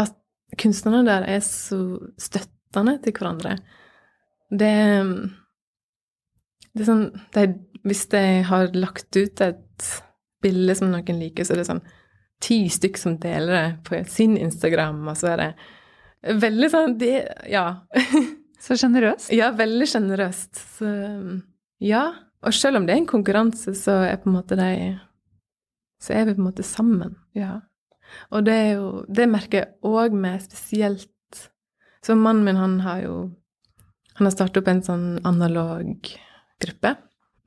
at 0.00 0.14
kunstnerne 0.56 1.04
der 1.04 1.26
er 1.28 1.42
så 1.44 1.98
støttende 2.16 2.96
til 3.04 3.12
hverandre. 3.12 3.58
Det, 4.48 4.74
det 6.72 6.84
er 6.84 6.88
sånn 6.88 7.08
det, 7.34 7.42
Hvis 7.84 8.06
jeg 8.12 8.44
har 8.48 8.72
lagt 8.72 9.16
ut 9.16 9.42
et 9.44 9.88
bilde 10.42 10.74
som 10.78 10.92
noen 10.92 11.20
liker, 11.20 11.44
så 11.44 11.54
er 11.54 11.62
det 11.62 11.68
sånn 11.68 11.84
ti 12.42 12.60
stykk 12.70 12.98
som 13.00 13.16
deler 13.20 13.54
det 13.54 13.68
på 13.86 13.98
sin 14.10 14.36
Instagram, 14.38 15.00
og 15.10 15.18
så 15.18 15.32
er 15.32 15.42
det 15.42 16.38
veldig 16.42 16.70
sånn 16.72 16.98
det, 17.00 17.14
Ja. 17.50 17.68
Så 18.58 18.74
sjenerøst. 18.74 19.30
Ja, 19.30 19.52
veldig 19.54 19.86
sjenerøst. 19.86 20.58
Så 20.78 20.88
ja. 21.78 22.02
Og 22.42 22.54
selv 22.54 22.80
om 22.80 22.88
det 22.88 22.96
er 22.96 22.98
en 22.98 23.06
konkurranse, 23.06 23.70
så 23.78 24.00
er 24.02 24.18
på 24.18 24.30
en 24.30 24.34
måte 24.34 24.58
de 24.58 24.98
Så 26.02 26.14
er 26.14 26.26
vi 26.26 26.34
på 26.34 26.42
en 26.42 26.48
måte 26.48 26.66
sammen. 26.66 27.14
Ja. 27.38 27.60
Og 28.30 28.44
det 28.46 28.54
er 28.54 28.72
jo 28.80 29.04
Det 29.06 29.28
merker 29.30 29.58
jeg 29.58 29.68
òg 29.84 30.12
med 30.12 30.42
spesielt 30.42 31.50
Så 32.02 32.14
mannen 32.16 32.44
min, 32.44 32.56
han 32.56 32.80
har 32.80 33.00
jo 33.02 33.14
Han 34.18 34.26
har 34.26 34.34
startet 34.34 34.60
opp 34.60 34.70
en 34.72 34.84
sånn 34.84 35.06
analog 35.28 36.10
gruppe 36.58 36.94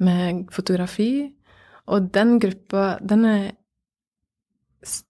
med 0.01 0.45
fotografi, 0.55 1.11
og 1.91 2.07
den 2.15 2.37
gruppa, 2.41 2.95
den 3.03 3.25
er 3.27 3.43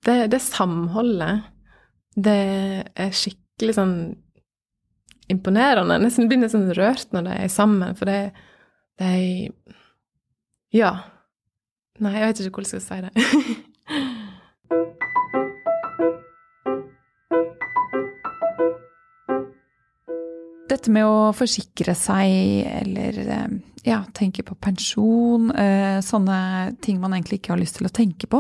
det, 0.04 0.32
det 0.34 0.42
samholdet, 0.44 1.46
det 2.18 2.40
er 3.00 3.14
skikkelig 3.16 3.76
sånn 3.78 3.96
imponerende. 5.32 5.96
Jeg 5.96 6.04
nesten 6.04 6.28
blir 6.32 6.42
nesten 6.42 6.66
rørt 6.76 7.14
når 7.16 7.30
de 7.30 7.38
er 7.46 7.54
sammen, 7.54 7.96
for 7.96 8.10
det 8.10 8.34
de 9.02 9.52
Ja. 10.72 10.92
Nei, 12.02 12.16
jeg 12.18 12.28
vet 12.28 12.42
ikke 12.42 12.62
hvordan 12.62 12.74
jeg 12.74 12.82
skal 12.82 12.98
si 12.98 13.02
det. 13.06 13.14
Dette 20.82 20.96
med 20.96 21.06
å 21.06 21.30
forsikre 21.38 21.94
seg 21.94 22.32
eller 22.66 23.18
eh, 23.22 23.52
ja, 23.86 24.00
tenke 24.18 24.42
på 24.42 24.56
pensjon, 24.58 25.52
eh, 25.54 26.00
sånne 26.02 26.38
ting 26.82 26.98
man 26.98 27.14
egentlig 27.14 27.38
ikke 27.38 27.52
har 27.54 27.62
lyst 27.62 27.78
til 27.78 27.86
å 27.86 27.92
tenke 27.94 28.26
på, 28.26 28.40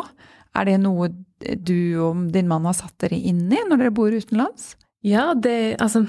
er 0.58 0.65
det 0.65 0.80
noe 0.82 1.12
du 1.38 2.01
og 2.01 2.25
din 2.34 2.49
mann 2.49 2.65
har 2.65 2.73
satt 2.80 2.97
dere 3.06 3.21
inn 3.21 3.45
i 3.45 3.62
når 3.69 3.84
dere 3.84 3.93
bor 3.93 4.10
utenlands? 4.10 4.71
Ja, 5.06 5.36
det 5.38 5.77
Altså 5.77 6.08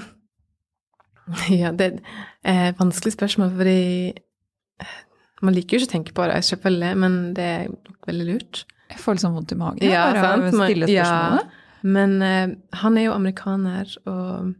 Ja, 1.53 1.69
det 1.69 1.99
er 2.41 2.65
et 2.71 2.81
vanskelig 2.81 3.13
spørsmål, 3.13 3.53
fordi 3.61 3.79
man 5.45 5.53
liker 5.53 5.77
jo 5.77 5.83
ikke 5.83 5.91
å 5.91 5.95
tenke 5.99 6.17
på 6.17 6.29
det, 6.33 6.43
selvfølgelig, 6.49 6.93
men 7.05 7.23
det 7.37 7.49
er 7.59 7.73
veldig 8.09 8.31
lurt. 8.33 8.65
Jeg 8.89 9.03
får 9.05 9.19
litt 9.19 9.29
sånn 9.29 9.37
vondt 9.37 9.53
i 9.53 9.63
magen 9.67 9.85
Ja, 9.85 10.07
bare 10.09 10.29
av 10.33 10.49
å 10.49 10.53
stille 10.65 10.89
spørsmålet. 10.89 11.57
Ja, 11.59 11.89
men 11.93 12.21
uh, 12.25 12.77
han 12.81 12.97
er 12.97 13.11
jo 13.11 13.19
amerikaner, 13.21 13.99
og 14.09 14.55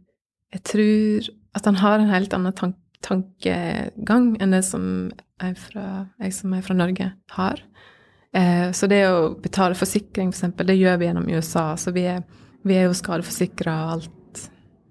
jeg 0.54 0.70
tror 0.70 1.34
at 1.54 1.68
han 1.68 1.78
har 1.80 2.00
en 2.00 2.10
helt 2.12 2.34
annen 2.36 2.56
tank 2.56 2.80
tankegang 3.04 4.30
enn 4.40 4.54
det 4.54 4.62
som 4.64 4.84
jeg, 5.42 5.56
fra, 5.60 6.06
jeg 6.22 6.32
som 6.36 6.54
er 6.56 6.62
fra 6.64 6.76
Norge, 6.78 7.10
har. 7.36 7.60
Eh, 8.34 8.70
så 8.72 8.88
det 8.90 9.02
å 9.10 9.34
betale 9.42 9.78
forsikring, 9.78 10.32
for 10.32 10.38
eksempel, 10.38 10.70
det 10.70 10.78
gjør 10.78 10.98
vi 11.00 11.08
gjennom 11.10 11.28
USA. 11.28 11.66
Så 11.80 11.94
vi 11.94 12.06
er, 12.10 12.24
vi 12.64 12.78
er 12.78 12.88
jo 12.88 12.96
skadeforsikra 12.96 13.76
og 13.84 13.92
alt 13.98 14.42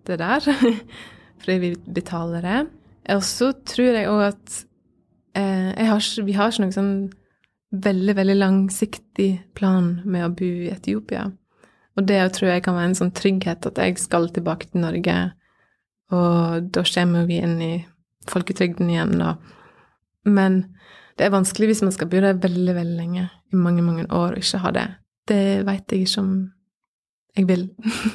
det 0.07 0.19
der. 0.21 0.47
Fordi 1.43 1.57
vi 1.59 1.73
betaler 1.97 2.45
det. 2.45 2.61
Og 3.17 3.25
så 3.27 3.51
tror 3.67 3.97
jeg 3.97 4.11
òg 4.11 4.23
at 4.29 4.59
eh, 5.35 5.83
har, 5.89 6.09
vi 6.23 6.37
har 6.37 6.53
ikke 6.53 6.67
noen 6.67 6.77
sånn 6.77 6.95
veldig, 7.83 8.13
veldig 8.19 8.37
langsiktig 8.37 9.31
plan 9.57 9.95
med 10.05 10.27
å 10.27 10.33
bo 10.37 10.47
i 10.67 10.71
Etiopia. 10.71 11.31
Og 11.97 12.05
det 12.09 12.21
tror 12.37 12.53
jeg 12.53 12.63
kan 12.65 12.77
være 12.77 12.91
en 12.91 12.99
sånn 13.01 13.13
trygghet 13.13 13.65
at 13.69 13.79
jeg 13.81 13.99
skal 14.01 14.29
tilbake 14.33 14.69
til 14.69 14.85
Norge, 14.85 15.17
og 16.13 16.69
da 16.75 16.83
kommer 16.87 17.27
vi 17.29 17.39
inn 17.41 17.57
i 17.61 17.73
folketrygden 18.29 18.89
igjen, 18.91 19.17
da. 19.19 19.35
Men 20.23 20.61
det 21.17 21.27
er 21.27 21.35
vanskelig 21.35 21.71
hvis 21.71 21.83
man 21.85 21.93
skal 21.95 22.09
bo 22.11 22.21
der 22.23 22.39
veldig, 22.41 22.75
veldig 22.77 22.97
lenge, 22.97 23.29
i 23.53 23.59
mange, 23.59 23.85
mange 23.85 24.05
år, 24.09 24.35
og 24.35 24.43
ikke 24.43 24.61
ha 24.63 24.73
det. 24.75 24.87
Det 25.29 25.43
veit 25.67 25.93
jeg 25.93 26.07
ikke 26.07 26.23
om 26.23 26.33
jeg 27.37 27.49
vil. 27.49 27.67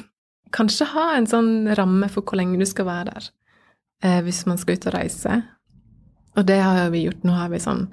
Kanskje 0.55 0.89
ha 0.93 1.11
en 1.15 1.29
sånn 1.29 1.69
ramme 1.77 2.09
for 2.11 2.25
hvor 2.25 2.39
lenge 2.39 2.59
du 2.59 2.65
skal 2.67 2.87
være 2.89 3.13
der, 3.13 3.29
eh, 4.03 4.19
hvis 4.25 4.45
man 4.49 4.59
skal 4.61 4.79
ut 4.79 4.89
og 4.89 4.95
reise. 4.97 5.39
Og 6.37 6.45
det 6.47 6.59
har 6.61 6.89
vi 6.93 7.05
gjort. 7.05 7.25
Nå 7.27 7.35
har 7.35 7.51
vi 7.53 7.61
sånn 7.61 7.87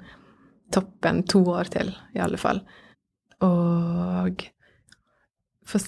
toppen 0.73 1.23
to 1.29 1.43
år 1.53 1.69
til, 1.73 1.91
i 2.15 2.21
alle 2.23 2.39
fall. 2.41 2.61
Og 3.45 4.43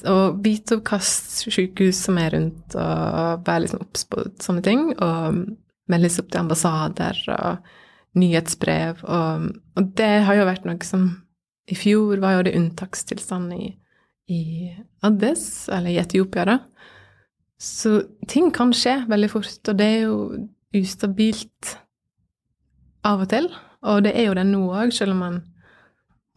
og 0.10 0.40
vite 0.44 0.76
om 0.76 0.84
hvilket 0.84 1.54
sykehus 1.54 2.04
som 2.08 2.20
er 2.20 2.34
rundt, 2.36 2.76
og 2.76 3.46
være 3.48 3.66
liksom 3.66 3.84
obs 3.86 4.06
på 4.10 4.26
sånne 4.44 4.64
ting. 4.66 4.90
Og 5.00 5.44
meldes 5.90 6.20
opp 6.22 6.30
til 6.30 6.44
ambassader 6.44 7.20
og 7.34 7.70
nyhetsbrev. 8.20 9.04
Og, 9.06 9.50
og 9.78 9.92
det 9.98 10.14
har 10.28 10.40
jo 10.40 10.48
vært 10.50 10.68
noe 10.68 10.86
som 10.88 11.10
I 11.70 11.78
fjor 11.78 12.22
var 12.22 12.38
jo 12.38 12.46
det 12.48 12.56
unntakstilstand 12.58 13.54
i, 13.54 13.72
i 14.34 14.42
Addis, 15.06 15.68
eller 15.70 15.94
i 15.94 16.00
Etiopia, 16.02 16.46
da. 16.50 16.58
Så 17.60 18.00
ting 18.32 18.50
kan 18.56 18.72
skje 18.74 19.02
veldig 19.10 19.30
fort, 19.30 19.60
og 19.68 19.78
det 19.78 19.86
er 19.86 20.06
jo 20.08 20.20
ustabilt 20.80 21.76
av 23.06 23.26
og 23.26 23.30
til. 23.32 23.50
Og 23.86 24.04
det 24.06 24.16
er 24.16 24.30
jo 24.30 24.38
det 24.38 24.46
nå 24.48 24.64
òg, 24.72 24.94
selv 24.96 25.14
om 25.16 25.22
man 25.26 25.40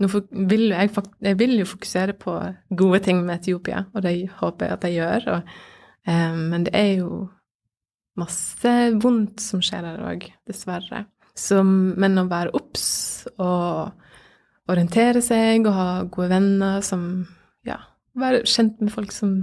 nå 0.02 0.08
vil 0.50 0.72
jeg, 0.72 0.90
jeg 1.22 1.38
vil 1.38 1.54
jo 1.60 1.68
fokusere 1.68 2.16
på 2.18 2.34
gode 2.78 3.00
ting 3.04 3.22
med 3.22 3.38
Etiopia, 3.40 3.84
og 3.94 4.02
det 4.04 4.16
håper 4.40 4.66
jeg 4.66 4.76
at 4.76 4.86
jeg 4.88 4.98
gjør. 4.98 5.28
Og, 5.36 5.54
eh, 6.10 6.36
men 6.52 6.66
det 6.66 6.74
er 6.76 6.92
jo 7.00 7.22
masse 8.18 8.72
vondt 9.00 9.40
som 9.40 9.62
skjer 9.64 9.86
der 9.86 10.04
òg, 10.10 10.26
dessverre. 10.48 11.06
Så, 11.38 11.62
men 11.64 12.20
å 12.20 12.26
være 12.28 12.52
obs 12.56 12.84
og 13.38 13.94
orientere 14.72 15.22
seg 15.24 15.66
og 15.66 15.76
ha 15.76 15.88
gode 16.04 16.32
venner 16.34 16.84
som 16.84 17.06
Ja, 17.66 17.78
være 18.18 18.44
kjent 18.48 18.80
med 18.82 18.92
folk 18.92 19.14
som 19.14 19.36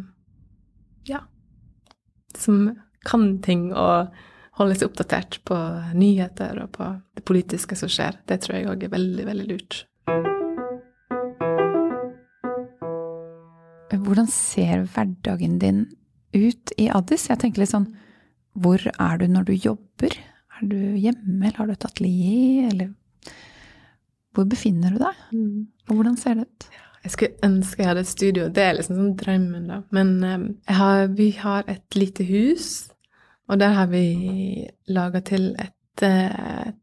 Ja, 1.08 1.24
som 2.38 2.76
kan 3.08 3.40
ting 3.42 3.72
og 3.72 4.12
holde 4.60 4.76
seg 4.76 4.90
oppdatert 4.90 5.40
på 5.48 5.58
nyheter 5.96 6.66
og 6.66 6.74
på 6.76 6.92
det 7.16 7.24
politiske 7.26 7.78
som 7.80 7.92
skjer. 7.92 8.20
Det 8.28 8.42
tror 8.44 8.60
jeg 8.60 8.70
òg 8.74 8.84
er 8.86 8.96
veldig, 8.98 9.26
veldig 9.32 9.48
lurt. 9.54 9.86
Hvordan 13.98 14.28
ser 14.30 14.84
hverdagen 14.94 15.58
din 15.62 15.86
ut 16.36 16.74
i 16.78 16.90
Addis? 16.94 17.30
Jeg 17.30 17.42
tenker 17.42 17.64
litt 17.64 17.74
sånn 17.74 17.90
Hvor 18.60 18.84
er 18.86 19.18
du 19.18 19.26
når 19.32 19.48
du 19.48 19.54
jobber? 19.56 20.14
Er 20.60 20.68
du 20.70 20.78
hjemme, 21.00 21.48
eller 21.48 21.58
har 21.58 21.70
du 21.70 21.74
et 21.74 21.88
atelier, 21.88 22.70
eller 22.70 22.92
Hvor 24.36 24.46
befinner 24.50 24.94
du 24.94 25.02
deg? 25.02 25.26
Og 25.90 25.96
hvordan 25.96 26.20
ser 26.20 26.38
det 26.38 26.46
ut? 26.46 26.70
Jeg 27.00 27.14
skulle 27.14 27.48
ønske 27.48 27.82
jeg 27.82 27.88
hadde 27.88 28.02
et 28.04 28.12
studio. 28.12 28.48
Det 28.52 28.64
er 28.64 28.74
liksom 28.76 28.98
sånn 28.98 29.18
drømmen, 29.18 29.70
da. 29.72 29.78
Men 29.96 30.10
eh, 30.28 30.42
jeg 30.68 30.78
har, 30.82 31.06
vi 31.16 31.30
har 31.40 31.70
et 31.72 31.96
lite 31.96 32.26
hus, 32.28 32.90
og 33.48 33.62
der 33.62 33.72
har 33.78 33.88
vi 33.90 34.68
laga 34.92 35.24
til 35.26 35.54
et 35.58 36.06
eh, 36.06 36.76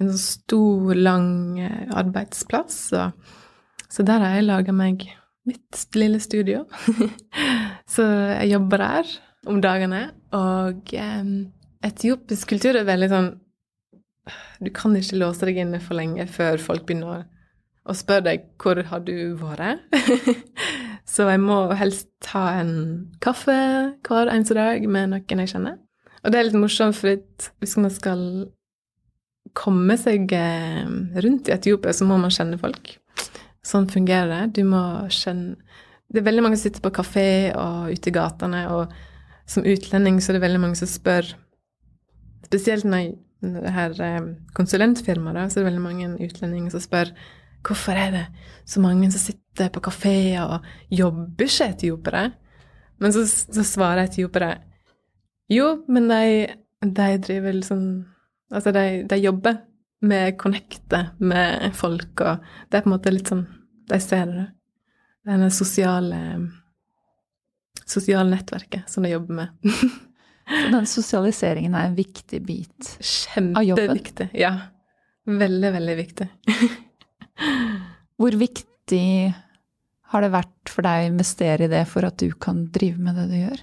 En 0.00 0.08
sånn 0.08 0.22
stor, 0.22 0.94
lang 0.96 1.58
eh, 1.60 1.90
arbeidsplass. 1.92 2.76
Så, 2.88 3.10
så 3.92 4.04
der 4.08 4.24
har 4.24 4.38
jeg 4.38 4.46
laga 4.46 4.72
meg 4.72 5.04
mitt 5.50 5.98
lille 5.98 6.20
studio. 6.22 6.64
så 7.94 8.06
jeg 8.40 8.52
jobber 8.54 8.84
der 8.84 9.12
om 9.50 9.60
dagene. 9.62 10.06
Og 10.36 10.94
um, 10.94 11.34
etiopisk 11.84 12.54
kultur 12.54 12.78
er 12.78 12.86
veldig 12.86 13.10
sånn 13.10 13.30
Du 14.62 14.68
kan 14.76 14.94
ikke 14.94 15.18
låse 15.18 15.48
deg 15.48 15.58
inne 15.58 15.80
for 15.82 15.98
lenge 15.98 16.26
før 16.30 16.60
folk 16.62 16.84
begynner 16.86 17.24
å 17.88 17.94
spørre 17.96 18.20
spør 18.20 18.24
deg 18.26 18.42
hvor 18.60 18.80
har 18.90 19.02
du 19.02 19.34
vært. 19.40 19.80
så 21.12 21.26
jeg 21.32 21.40
må 21.42 21.62
helst 21.74 22.10
ta 22.22 22.44
en 22.60 22.72
kaffe 23.24 23.56
hver 24.06 24.30
eneste 24.30 24.54
dag 24.58 24.84
med 24.86 25.14
noen 25.14 25.42
jeg 25.42 25.54
kjenner. 25.54 25.78
Og 26.20 26.32
det 26.32 26.38
er 26.38 26.48
litt 26.50 26.60
morsomt, 26.60 26.98
for 26.98 27.16
hvis 27.62 27.76
man 27.80 27.90
skal 27.90 28.22
komme 29.56 29.96
seg 29.98 30.30
eh, 30.36 30.86
rundt 31.24 31.48
i 31.48 31.54
Etiopia, 31.56 31.94
så 31.96 32.06
må 32.06 32.20
man 32.20 32.34
kjenne 32.34 32.60
folk. 32.60 32.99
Sånn 33.66 33.88
fungerer 33.92 34.30
det. 34.32 34.60
Du 34.60 34.68
må 34.68 34.82
skjønne 35.12 35.58
Det 36.10 36.18
er 36.18 36.26
veldig 36.26 36.42
mange 36.42 36.58
som 36.58 36.66
sitter 36.66 36.82
på 36.82 36.90
kafé 36.90 37.54
og 37.54 37.92
ute 37.92 38.10
i 38.10 38.14
gatene, 38.14 38.64
og 38.74 38.90
som 39.46 39.66
utlending 39.66 40.16
så 40.18 40.32
er 40.32 40.38
det 40.38 40.42
veldig 40.42 40.62
mange 40.62 40.78
som 40.80 40.88
spør 40.90 41.28
spesielt 42.48 42.82
når, 42.82 43.12
det 43.40 43.74
her 43.76 43.94
eh, 44.02 44.24
konsulentfirmaet, 44.58 45.52
så 45.52 45.60
er 45.60 45.62
det 45.62 45.68
veldig 45.68 45.84
mange 45.84 46.08
utlendinger 46.26 46.74
som 46.74 46.82
spør 46.82 47.12
hvorfor 47.62 47.94
er 47.94 48.10
det 48.16 48.24
så 48.66 48.82
mange 48.82 49.10
som 49.12 49.22
sitter 49.22 49.70
på 49.70 49.84
kafeer 49.86 50.42
og 50.42 50.66
jobber 50.90 51.46
ikke 51.46 51.70
etiopere? 51.76 52.24
Men 52.98 53.14
så, 53.14 53.22
så 53.28 53.62
svarer 53.64 54.08
etiopere 54.08 54.56
jo, 55.50 55.84
men 55.90 56.10
de, 56.10 56.46
de 56.82 57.10
driver 57.22 57.60
liksom 57.60 57.84
Altså, 58.50 58.72
de, 58.74 59.06
de 59.06 59.16
jobber 59.22 59.60
med 60.00 60.38
connecter 60.40 61.10
med 61.18 61.74
folk, 61.76 62.22
og 62.24 62.46
det 62.70 62.78
er 62.78 62.84
på 62.84 62.90
en 62.90 62.96
måte 62.96 63.12
litt 63.12 63.28
sånn 63.28 63.44
De 63.90 63.98
ser 64.00 64.28
det. 64.30 64.46
Denne 65.26 65.50
sosiale 65.52 66.20
sosiale 67.90 68.30
nettverket 68.30 68.90
som 68.90 69.02
de 69.02 69.10
jobber 69.10 69.34
med. 69.34 69.72
Så 70.50 70.70
den 70.72 70.86
sosialiseringen 70.86 71.74
er 71.78 71.88
en 71.88 71.96
viktig 71.98 72.40
bit 72.42 72.88
av 73.36 73.62
jobben? 73.62 73.86
Kjempeviktig. 73.86 74.28
Ja. 74.38 74.52
Veldig, 75.26 75.72
veldig 75.76 75.96
viktig. 75.98 76.26
Hvor 78.20 78.36
viktig 78.40 79.06
har 80.10 80.24
det 80.24 80.32
vært 80.34 80.72
for 80.72 80.86
deg 80.86 81.04
å 81.04 81.10
investere 81.12 81.66
i 81.66 81.70
det 81.70 81.84
for 81.90 82.06
at 82.08 82.18
du 82.18 82.32
kan 82.34 82.64
drive 82.74 82.98
med 82.98 83.18
det 83.20 83.26
du 83.30 83.36
gjør? 83.38 83.62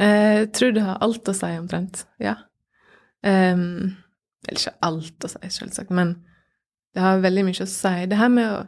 Eh, 0.00 0.32
jeg 0.40 0.50
tror 0.56 0.74
det 0.74 0.86
har 0.88 1.02
alt 1.06 1.30
å 1.30 1.36
si, 1.36 1.50
omtrent. 1.60 2.04
Ja. 2.22 2.34
Um, 3.22 3.92
eller 4.48 4.58
ikke 4.60 4.76
alt 4.86 5.26
å 5.26 5.30
si, 5.30 5.52
selvsagt, 5.52 5.92
men 5.94 6.14
det 6.94 7.04
har 7.04 7.22
veldig 7.22 7.46
mye 7.46 7.64
å 7.64 7.70
si. 7.70 7.94
Det 8.10 8.18
her 8.18 8.30
med 8.32 8.52
å 8.52 8.60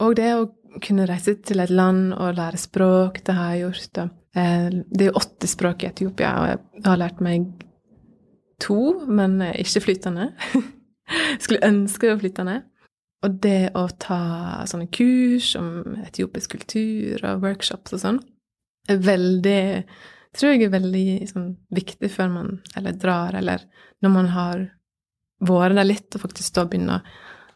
Og 0.00 0.14
det 0.16 0.30
å 0.32 0.46
kunne 0.80 1.04
reise 1.04 1.34
til 1.44 1.60
et 1.60 1.68
land 1.68 2.14
og 2.14 2.38
lære 2.38 2.56
språk, 2.56 3.18
det 3.26 3.34
har 3.36 3.50
jeg 3.52 3.66
gjort. 3.66 3.98
Eh, 4.32 4.68
det 4.88 5.04
er 5.04 5.10
jo 5.10 5.20
80 5.20 5.50
språk 5.50 5.82
i 5.82 5.88
Etiopia, 5.90 6.30
og 6.40 6.46
jeg 6.48 6.84
har 6.86 6.96
lært 6.96 7.20
meg 7.20 7.44
to, 8.64 9.04
men 9.04 9.42
ikke 9.50 9.82
flytende. 9.84 10.30
Skulle 11.42 11.66
ønske 11.68 12.06
det 12.06 12.14
var 12.14 12.22
flytende. 12.22 12.56
Og 13.20 13.36
det 13.44 13.72
å 13.76 13.84
ta 14.00 14.20
sånne 14.70 14.88
kurs 14.88 15.52
om 15.60 15.98
etiopisk 16.06 16.56
kultur 16.56 17.20
og 17.28 17.44
workshops 17.44 17.92
og 17.92 18.00
sånn, 18.00 18.20
er 18.88 19.02
veldig 19.04 19.64
tror 20.36 20.54
jeg 20.54 20.66
er 20.66 20.74
veldig 20.74 21.06
liksom, 21.24 21.46
viktig 21.74 22.10
før 22.12 22.28
man 22.32 22.50
eller 22.78 22.98
drar, 22.98 23.36
eller 23.38 23.64
når 24.02 24.14
man 24.14 24.30
har 24.34 24.66
vært 25.40 25.78
der 25.78 25.88
litt 25.88 26.16
og 26.16 26.26
faktisk 26.26 26.54
da 26.56 26.66
begynner 26.68 27.06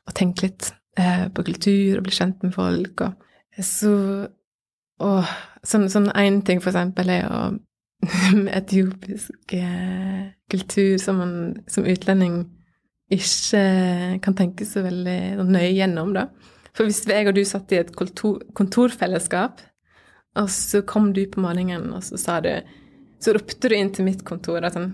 å 0.05 0.15
tenke 0.17 0.49
litt 0.49 0.71
eh, 0.99 1.27
på 1.33 1.45
kultur 1.47 1.99
og 1.99 2.07
bli 2.07 2.17
kjent 2.17 2.43
med 2.45 2.55
folk. 2.57 3.05
Og 3.05 3.61
så 3.65 3.95
og 5.03 5.31
sånn, 5.67 5.89
sånn 5.91 6.11
en 6.15 6.41
ting, 6.47 6.61
for 6.63 6.71
eksempel, 6.71 7.11
er 7.11 7.27
å 7.27 7.41
etiopisk 8.61 9.55
eh, 9.57 10.31
kultur 10.53 10.99
som 11.03 11.19
man 11.23 11.35
som 11.71 11.87
utlending 11.89 12.45
ikke 13.13 13.63
kan 14.25 14.37
tenke 14.37 14.67
så 14.69 14.85
veldig 14.85 15.45
nøye 15.45 15.75
gjennom, 15.75 16.15
da. 16.17 16.29
For 16.75 16.89
hvis 16.89 17.05
jeg 17.07 17.29
og 17.31 17.37
du 17.37 17.45
satt 17.47 17.73
i 17.75 17.81
et 17.83 17.93
kontor, 17.95 18.41
kontorfellesskap, 18.57 19.61
og 20.41 20.51
så 20.51 20.83
kom 20.87 21.13
du 21.15 21.23
på 21.31 21.43
morgenen, 21.43 21.93
og 21.95 22.03
så 22.05 22.19
sa 22.21 22.41
du 22.43 22.51
Så 23.23 23.33
ropte 23.33 23.71
du 23.71 23.77
inn 23.77 23.93
til 23.95 24.05
mitt 24.05 24.25
kontor 24.27 24.65
og 24.65 24.75
sånn 24.75 24.93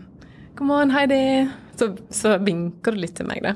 God 0.58 0.66
morgen, 0.66 0.90
Heidi. 0.92 1.48
Så, 1.78 1.94
så 2.12 2.34
vinker 2.44 2.92
du 2.92 3.00
litt 3.00 3.14
til 3.16 3.28
meg, 3.30 3.40
da. 3.46 3.54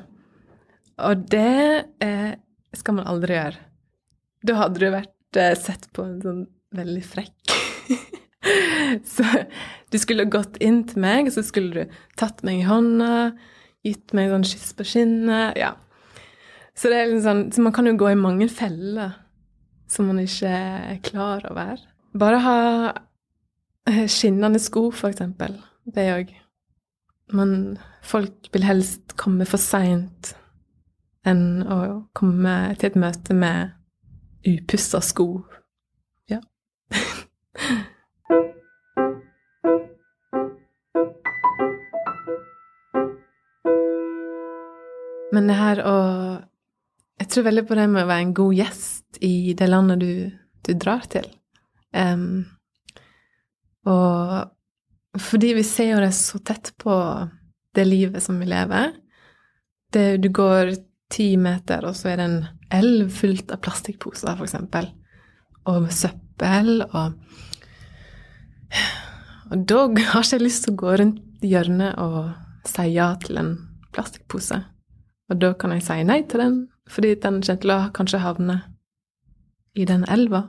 Og 1.04 1.26
det 1.28 1.90
eh, 2.00 2.32
skal 2.72 2.96
man 2.96 3.08
aldri 3.10 3.34
gjøre. 3.36 3.60
Da 4.46 4.56
hadde 4.62 4.80
du 4.80 4.86
vært 4.94 5.38
eh, 5.40 5.52
sett 5.58 5.90
på 5.92 6.06
en 6.06 6.20
sånn 6.22 6.42
veldig 6.74 7.02
frekk. 7.04 7.54
så 9.14 9.26
du 9.92 9.98
skulle 10.00 10.30
gått 10.32 10.56
inn 10.64 10.84
til 10.88 11.02
meg, 11.04 11.28
og 11.28 11.36
så 11.36 11.44
skulle 11.44 11.84
du 11.84 11.98
tatt 12.20 12.40
meg 12.46 12.62
i 12.62 12.68
hånda, 12.68 13.34
gitt 13.84 14.14
meg 14.16 14.32
sånn 14.32 14.48
kyss 14.48 14.72
på 14.78 14.88
skinnet. 14.94 15.58
Ja. 15.60 15.74
Så, 16.72 16.88
det 16.88 17.02
er 17.02 17.10
liksom 17.10 17.26
sånn, 17.26 17.44
så 17.52 17.66
man 17.68 17.76
kan 17.76 17.90
jo 17.90 17.98
gå 18.00 18.14
i 18.14 18.18
mange 18.18 18.48
feller 18.50 19.18
som 19.90 20.08
man 20.10 20.18
ikke 20.22 20.48
er 20.48 20.98
klar 21.04 21.44
over. 21.50 21.80
Bare 22.18 22.38
ha 22.44 22.58
eh, 23.88 24.06
skinnende 24.10 24.60
sko, 24.62 24.90
for 24.94 25.08
eksempel. 25.12 25.56
Det 25.84 26.06
òg. 26.14 26.32
Men 27.34 27.78
folk 28.04 28.48
vil 28.52 28.64
helst 28.66 29.16
komme 29.20 29.46
for 29.48 29.58
seint 29.60 30.34
enn 31.24 31.64
å 31.64 31.78
komme 32.16 32.76
til 32.78 32.90
et 32.90 33.00
møte 33.00 33.34
med 33.36 33.72
upussa 34.44 35.00
sko. 35.04 35.28
Ja. 36.30 36.40
Men 45.34 45.48
det 45.50 45.56
her 45.58 45.80
å 45.82 45.96
Jeg 47.18 47.30
tror 47.30 47.46
veldig 47.48 47.64
på 47.66 47.74
det 47.78 47.86
med 47.90 48.04
å 48.04 48.10
være 48.10 48.24
en 48.26 48.34
god 48.36 48.54
gjest 48.58 48.93
i 49.22 49.55
det 49.57 49.68
landet 49.70 50.00
du, 50.00 50.31
du 50.66 50.72
drar 50.74 51.07
til. 51.11 51.29
Um, 51.94 52.44
og 53.87 55.20
fordi 55.20 55.53
vi 55.55 55.64
ser 55.66 55.92
jo 55.92 56.03
det 56.03 56.12
så 56.16 56.40
tett 56.42 56.72
på 56.81 56.94
det 57.74 57.85
livet 57.87 58.22
som 58.24 58.40
vi 58.40 58.48
lever. 58.50 58.94
Det, 59.94 60.16
du 60.22 60.29
går 60.35 60.74
ti 61.14 61.35
meter, 61.38 61.87
og 61.87 61.94
så 61.94 62.11
er 62.11 62.18
det 62.18 62.27
en 62.27 62.40
elv 62.74 63.11
fullt 63.14 63.53
av 63.55 63.62
plastikkposer, 63.62 64.40
eksempel. 64.42 64.90
Og 65.70 65.90
søppel, 65.94 66.83
og 66.90 67.14
Og 69.53 69.64
da 69.68 69.85
har 69.87 70.24
ikke 70.24 70.38
jeg 70.38 70.42
lyst 70.42 70.64
til 70.64 70.74
å 70.74 70.81
gå 70.81 70.92
rundt 70.98 71.44
hjørnet 71.44 71.98
og 72.00 72.33
si 72.66 72.87
ja 72.94 73.12
til 73.22 73.38
en 73.38 73.50
plastikkpose. 73.94 74.57
Og 75.31 75.40
da 75.40 75.53
kan 75.59 75.74
jeg 75.74 75.85
si 75.87 75.98
nei 76.07 76.22
til 76.29 76.42
den, 76.42 76.57
fordi 76.90 77.14
den 77.14 77.40
kommer 77.44 77.61
til 77.62 77.74
å 77.74 77.79
kanskje 77.94 78.22
havne 78.24 78.57
i 79.74 79.87
den 79.88 80.04
elva. 80.08 80.48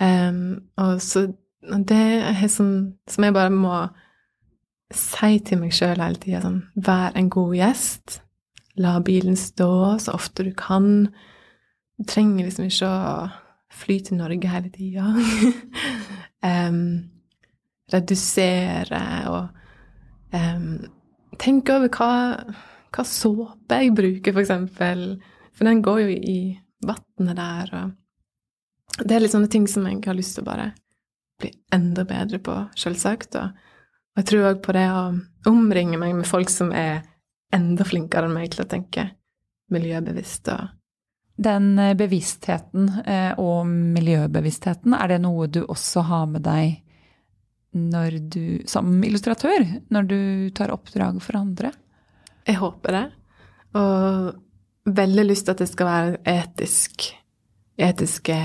Um, 0.00 0.62
og 0.80 0.98
så 1.02 1.28
det 1.62 1.98
er 2.26 2.48
sånn 2.50 2.74
som 3.06 3.24
jeg 3.24 3.34
bare 3.36 3.52
må 3.54 3.76
si 4.92 5.38
til 5.46 5.60
meg 5.60 5.74
sjøl 5.74 6.00
hele 6.02 6.18
tida 6.20 6.40
sånn 6.42 6.58
Vær 6.74 7.14
en 7.16 7.30
god 7.32 7.54
gjest. 7.56 8.18
La 8.82 8.96
bilen 9.04 9.38
stå 9.38 9.98
så 10.02 10.16
ofte 10.16 10.46
du 10.48 10.52
kan. 10.56 11.06
Du 11.96 12.08
trenger 12.08 12.48
liksom 12.48 12.66
ikke 12.68 12.88
å 12.88 13.14
fly 13.72 13.98
til 14.04 14.18
Norge 14.20 14.50
hele 14.52 14.72
tida. 14.74 15.06
um, 16.50 16.82
redusere 17.92 19.04
og 19.30 20.34
um, 20.34 20.66
Tenk 21.40 21.70
over 21.72 21.88
hva, 21.90 22.14
hva 22.92 23.02
såpe 23.08 23.78
jeg 23.80 23.94
bruker, 23.96 24.34
for 24.34 24.42
eksempel. 24.42 25.06
For 25.56 25.66
den 25.66 25.80
går 25.82 26.02
jo 26.04 26.10
i 26.12 26.36
vannet 26.86 27.36
der, 27.38 27.74
og 27.78 27.98
Det 28.92 29.14
er 29.16 29.22
litt 29.24 29.32
sånne 29.32 29.48
ting 29.48 29.64
som 29.70 29.86
jeg 29.88 30.02
har 30.04 30.16
lyst 30.16 30.36
til 30.36 30.44
å 30.44 30.50
bare 30.50 30.66
bli 31.40 31.50
enda 31.72 32.04
bedre 32.04 32.38
på, 32.44 32.56
selvsagt. 32.76 33.38
Og, 33.40 33.48
og 34.12 34.20
jeg 34.20 34.28
tror 34.28 34.50
òg 34.50 34.60
på 34.66 34.74
det 34.76 34.84
å 34.92 35.02
omringe 35.48 35.96
meg 35.98 36.12
med 36.18 36.28
folk 36.28 36.52
som 36.52 36.74
er 36.76 37.00
enda 37.52 37.86
flinkere 37.88 38.28
enn 38.28 38.36
meg 38.36 38.52
til 38.52 38.64
å 38.64 38.68
tenke 38.68 39.08
miljøbevisst 39.72 40.52
og 40.52 40.78
Den 41.42 41.78
eh, 41.80 41.94
bevisstheten 41.96 42.90
eh, 43.08 43.32
og 43.40 43.64
miljøbevisstheten, 43.66 44.92
er 44.92 45.08
det 45.08 45.22
noe 45.24 45.48
du 45.48 45.62
også 45.64 46.04
har 46.04 46.26
med 46.28 46.44
deg 46.44 46.82
når 47.72 48.18
du, 48.28 48.44
som 48.68 48.92
illustratør, 49.02 49.64
når 49.88 50.08
du 50.10 50.20
tar 50.54 50.74
oppdrag 50.74 51.16
for 51.24 51.40
andre? 51.40 51.72
Jeg 52.44 52.60
håper 52.60 52.98
det. 52.98 53.04
Og 53.80 54.34
veldig 54.86 55.24
lyst 55.28 55.46
til 55.46 55.54
at 55.54 55.62
det 55.62 55.70
skal 55.70 55.88
være 55.88 56.20
etisk, 56.28 57.08
etiske 57.78 58.38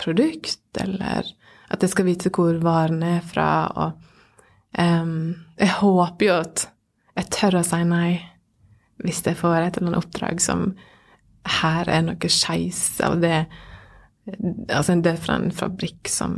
produkt, 0.00 0.62
eller 0.80 1.28
at 1.72 1.82
jeg 1.82 1.92
skal 1.92 2.08
vite 2.08 2.32
hvor 2.34 2.56
varen 2.64 3.02
er 3.06 3.20
fra. 3.24 3.48
Og 3.74 3.92
um, 4.78 5.34
jeg 5.60 5.74
håper 5.80 6.26
jo 6.28 6.38
at 6.40 6.68
jeg 7.14 7.30
tør 7.34 7.60
å 7.60 7.66
si 7.66 7.82
nei 7.86 8.08
hvis 9.04 9.24
jeg 9.26 9.36
får 9.36 9.58
et 9.58 9.76
eller 9.76 9.90
annet 9.90 10.04
oppdrag 10.04 10.40
som 10.42 10.68
her 11.60 11.88
er 11.90 12.04
noe 12.06 12.30
skeis 12.30 13.00
av 13.04 13.20
det 13.22 13.44
Altså 14.72 14.94
det 15.04 15.10
er 15.10 15.18
fra 15.20 15.34
en 15.36 15.50
fabrikk 15.52 16.08
som 16.08 16.36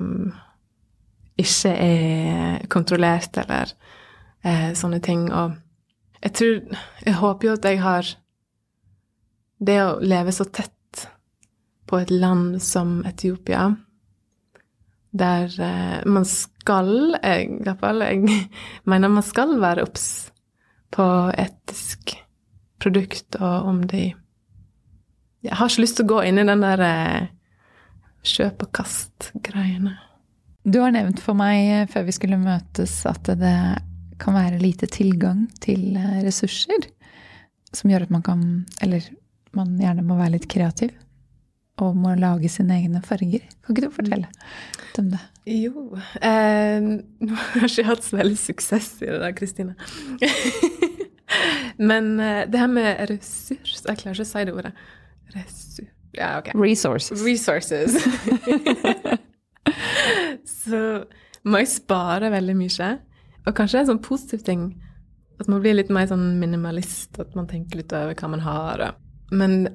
ikke 1.39 1.71
er 1.71 2.65
kontrollert, 2.73 3.37
eller 3.39 3.71
eh, 4.43 4.73
sånne 4.75 4.99
ting. 5.05 5.29
Og 5.31 5.55
jeg 6.25 6.33
tror 6.35 6.57
Jeg 7.05 7.15
håper 7.21 7.47
jo 7.47 7.53
at 7.55 7.69
jeg 7.71 7.79
har 7.85 8.11
Det 9.59 9.77
å 9.83 9.99
leve 10.05 10.33
så 10.33 10.45
tett 10.45 10.73
på 11.87 12.01
et 12.03 12.11
land 12.11 12.59
som 12.63 12.99
Etiopia, 13.07 13.71
der 15.17 15.53
eh, 15.63 15.99
man 16.05 16.27
skal, 16.29 17.17
jeg, 17.23 17.47
i 17.49 17.65
hvert 17.65 17.81
fall 17.81 18.03
Jeg 18.05 18.41
mener 18.91 19.13
man 19.13 19.25
skal 19.25 19.55
være 19.63 19.87
obs 19.87 20.07
på 20.93 21.07
etisk 21.39 22.17
produkt, 22.83 23.39
og 23.41 23.71
om 23.71 23.81
de 23.89 24.11
Jeg 25.47 25.57
har 25.57 25.71
ikke 25.71 25.85
lyst 25.85 26.01
til 26.01 26.07
å 26.07 26.13
gå 26.17 26.23
inn 26.27 26.43
i 26.43 26.47
den 26.49 26.65
der 26.65 26.83
eh, 26.85 27.29
kjøp 28.27 28.65
og 28.67 28.73
kast-greiene. 28.75 29.95
Du 30.67 30.81
har 30.83 30.91
nevnt 30.91 31.21
for 31.23 31.39
meg 31.39 31.69
eh, 31.71 31.85
før 31.91 32.09
vi 32.09 32.15
skulle 32.17 32.41
møtes, 32.41 32.99
at 33.07 33.31
det 33.39 33.59
kan 34.19 34.35
være 34.35 34.59
lite 34.59 34.89
tilgang 34.91 35.45
til 35.63 35.95
eh, 35.95 36.19
ressurser. 36.27 36.89
Som 37.77 37.93
gjør 37.93 38.07
at 38.07 38.13
man 38.15 38.25
kan 38.27 38.43
Eller 38.83 39.05
man 39.57 39.75
gjerne 39.81 40.05
må 40.07 40.19
være 40.19 40.37
litt 40.37 40.49
kreativ. 40.51 40.95
Og 41.83 41.97
må 41.99 42.15
lage 42.17 42.49
sine 42.49 42.79
egne 42.79 43.03
farger. 43.05 43.43
Kan 43.65 43.75
ikke 43.75 43.85
du 43.85 43.93
fortelle 43.93 44.29
litt 44.31 45.01
om 45.03 45.11
det? 45.13 45.21
Jo 45.47 45.83
eh, 46.25 46.83
Nå 46.83 47.37
har 47.37 47.67
jeg 47.67 47.69
ikke 47.69 47.91
hatt 47.91 48.07
så 48.07 48.17
veldig 48.19 48.39
suksess 48.41 48.89
i 49.05 49.11
det 49.11 49.19
der, 49.21 49.35
Kristine. 49.37 49.77
Men 51.91 52.17
eh, 52.23 52.47
det 52.49 52.63
her 52.63 52.71
med 52.71 53.03
ressurs 53.11 53.83
Jeg 53.83 54.01
klarer 54.01 54.17
ikke 54.17 54.25
å 54.25 54.31
si 54.31 54.47
det 54.49 54.57
ordet. 54.57 54.73
Ressurs 55.37 55.93
Ja, 56.17 56.31
OK. 56.41 56.51
Resources. 56.57 57.21
Resources. 57.21 57.99
så 60.65 60.81
må 61.45 61.61
jeg 61.61 61.75
spare 61.75 62.33
veldig 62.33 62.57
mye. 62.57 62.91
Og 63.47 63.55
kanskje 63.55 63.77
det 63.77 63.83
er 63.83 63.85
en 63.85 63.93
sånn 63.93 64.07
positiv 64.07 64.47
ting 64.47 64.71
at 65.37 65.51
man 65.53 65.61
blir 65.61 65.77
litt 65.77 65.93
mer 65.93 66.09
sånn 66.09 66.39
minimalist, 66.41 67.19
at 67.21 67.35
man 67.37 67.49
tenker 67.51 67.83
litt 67.83 67.93
over 67.93 68.17
hva 68.17 68.31
man 68.33 68.43
har. 68.45 68.85
Men 69.31 69.67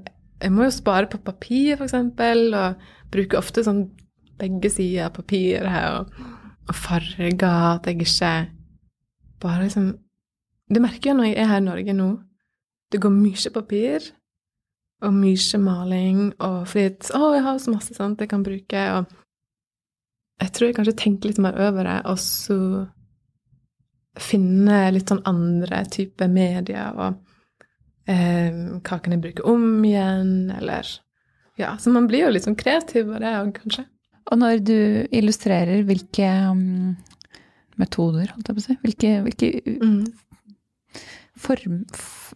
jeg 0.41 0.53
må 0.53 0.65
jo 0.65 0.73
spare 0.73 1.09
på 1.11 1.19
papir, 1.23 1.75
f.eks., 1.77 1.95
og 1.97 2.85
bruker 3.11 3.41
ofte 3.41 3.63
sånn 3.65 3.85
begge 4.41 4.71
sider 4.73 5.09
av 5.09 5.15
papir 5.17 5.67
her, 5.69 6.01
og, 6.01 6.31
og 6.69 6.77
farger, 6.77 7.35
at 7.43 7.87
jeg 7.89 8.01
ikke 8.01 8.31
bare 9.41 9.65
liksom 9.65 9.91
Det 10.71 10.79
merker 10.79 11.09
jeg 11.09 11.17
når 11.17 11.25
jeg 11.27 11.37
er 11.41 11.49
her 11.49 11.59
i 11.59 11.65
Norge 11.65 11.93
nå. 11.93 12.09
Det 12.91 12.99
går 13.03 13.11
mye 13.11 13.49
papir 13.51 14.05
og 15.01 15.15
mye 15.17 15.59
maling, 15.59 16.19
og 16.39 16.61
fordi 16.69 17.09
å, 17.17 17.33
jeg 17.35 17.43
har 17.43 17.57
så 17.59 17.73
masse 17.73 17.95
sånt 17.97 18.21
jeg 18.21 18.29
kan 18.31 18.43
bruke, 18.45 18.83
og 18.95 19.09
jeg 20.41 20.53
tror 20.53 20.69
jeg 20.69 20.77
kanskje 20.77 20.97
tenker 21.01 21.31
litt 21.31 21.41
mer 21.41 21.57
over 21.57 21.89
det, 21.89 21.97
og 22.09 22.19
så 22.21 22.57
finne 24.21 24.77
litt 24.93 25.11
sånn 25.11 25.23
andre 25.27 25.81
typer 25.91 26.31
medier, 26.31 26.95
og 26.95 27.17
eh, 28.07 28.51
hva 28.81 28.99
kan 29.01 29.11
jeg 29.15 29.21
bruke 29.21 29.45
om 29.47 29.83
igjen, 29.85 30.51
eller 30.57 30.87
Ja, 31.59 31.75
så 31.77 31.91
man 31.93 32.07
blir 32.09 32.23
jo 32.25 32.31
litt 32.33 32.45
sånn 32.47 32.57
kreativ 32.57 33.11
av 33.13 33.19
det 33.21 33.33
òg, 33.37 33.51
kanskje. 33.59 33.85
Og 34.31 34.37
når 34.39 34.61
du 34.65 34.77
illustrerer, 35.11 35.81
hvilke 35.85 36.27
um, 36.51 36.95
metoder, 37.81 38.31
holdt 38.33 38.47
jeg 38.49 38.55
på 38.57 38.61
å 38.61 38.65
si? 38.65 38.77
Hvilke, 38.85 39.11
hvilke 39.25 39.49
Mm. 39.81 40.05
form... 41.37 41.83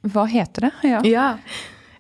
Hva 0.05 0.25
heter 0.29 0.67
det? 0.67 0.71
Ja. 0.89 0.99
Ja. 1.07 1.27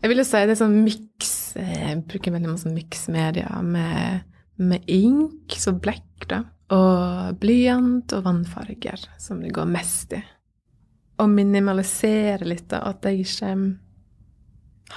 Jeg 0.01 0.11
vil 0.11 0.21
jo 0.21 0.25
si 0.27 0.41
det 0.45 0.53
er 0.53 0.59
sånn 0.59 0.75
miks 0.85 1.31
Jeg 1.57 2.01
bruker 2.09 2.33
veldig 2.35 2.51
masse 2.51 2.69
miksmedia 2.69 3.61
med, 3.65 4.25
med 4.61 4.83
ink, 4.91 5.55
så 5.57 5.73
blekk, 5.73 6.27
da, 6.29 6.43
og 6.75 7.39
blyant 7.41 8.13
og 8.17 8.25
vannfarger, 8.27 9.07
som 9.21 9.39
det 9.41 9.53
går 9.55 9.69
mest 9.71 10.13
i. 10.17 10.21
Og 11.21 11.31
minimalisere 11.31 12.47
litt, 12.47 12.67
da, 12.71 12.81
at 12.91 13.05
jeg 13.07 13.23
ikke 13.23 13.51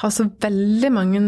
har 0.01 0.13
så 0.13 0.27
veldig 0.43 0.91
mange 0.93 1.21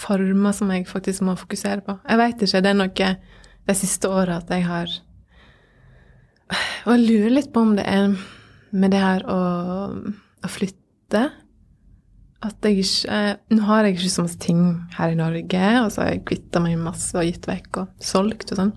former 0.00 0.54
som 0.56 0.70
jeg 0.72 0.88
faktisk 0.88 1.24
må 1.26 1.36
fokusere 1.38 1.84
på. 1.84 1.98
Jeg 2.08 2.20
veit 2.20 2.42
ikke, 2.42 2.62
det 2.64 2.72
er 2.72 2.78
noe 2.78 3.12
de 3.70 3.76
siste 3.76 4.10
åra 4.10 4.40
at 4.40 4.50
jeg 4.50 4.64
har 4.66 4.90
Og 6.86 6.94
jeg 6.96 7.04
lurer 7.04 7.34
litt 7.36 7.52
på 7.54 7.62
om 7.62 7.76
det 7.78 7.84
er 7.86 8.08
med 8.70 8.90
det 8.94 9.02
her 9.02 9.26
å, 9.30 9.40
å 10.42 10.50
flytte 10.50 11.28
at 12.40 12.64
jeg 12.64 12.80
ikke 12.80 13.18
Nå 13.52 13.66
har 13.68 13.84
jeg 13.84 13.98
ikke 13.98 14.12
så 14.14 14.24
masse 14.24 14.40
ting 14.40 14.62
her 14.96 15.12
i 15.12 15.18
Norge, 15.18 15.66
og 15.82 15.90
så 15.92 16.02
har 16.02 16.14
jeg 16.14 16.24
kvitta 16.30 16.62
meg 16.64 16.80
masse 16.80 17.12
og 17.18 17.26
gitt 17.28 17.46
vekk 17.50 17.82
og 17.82 18.02
solgt 18.02 18.54
og 18.54 18.62
sånn. 18.62 18.72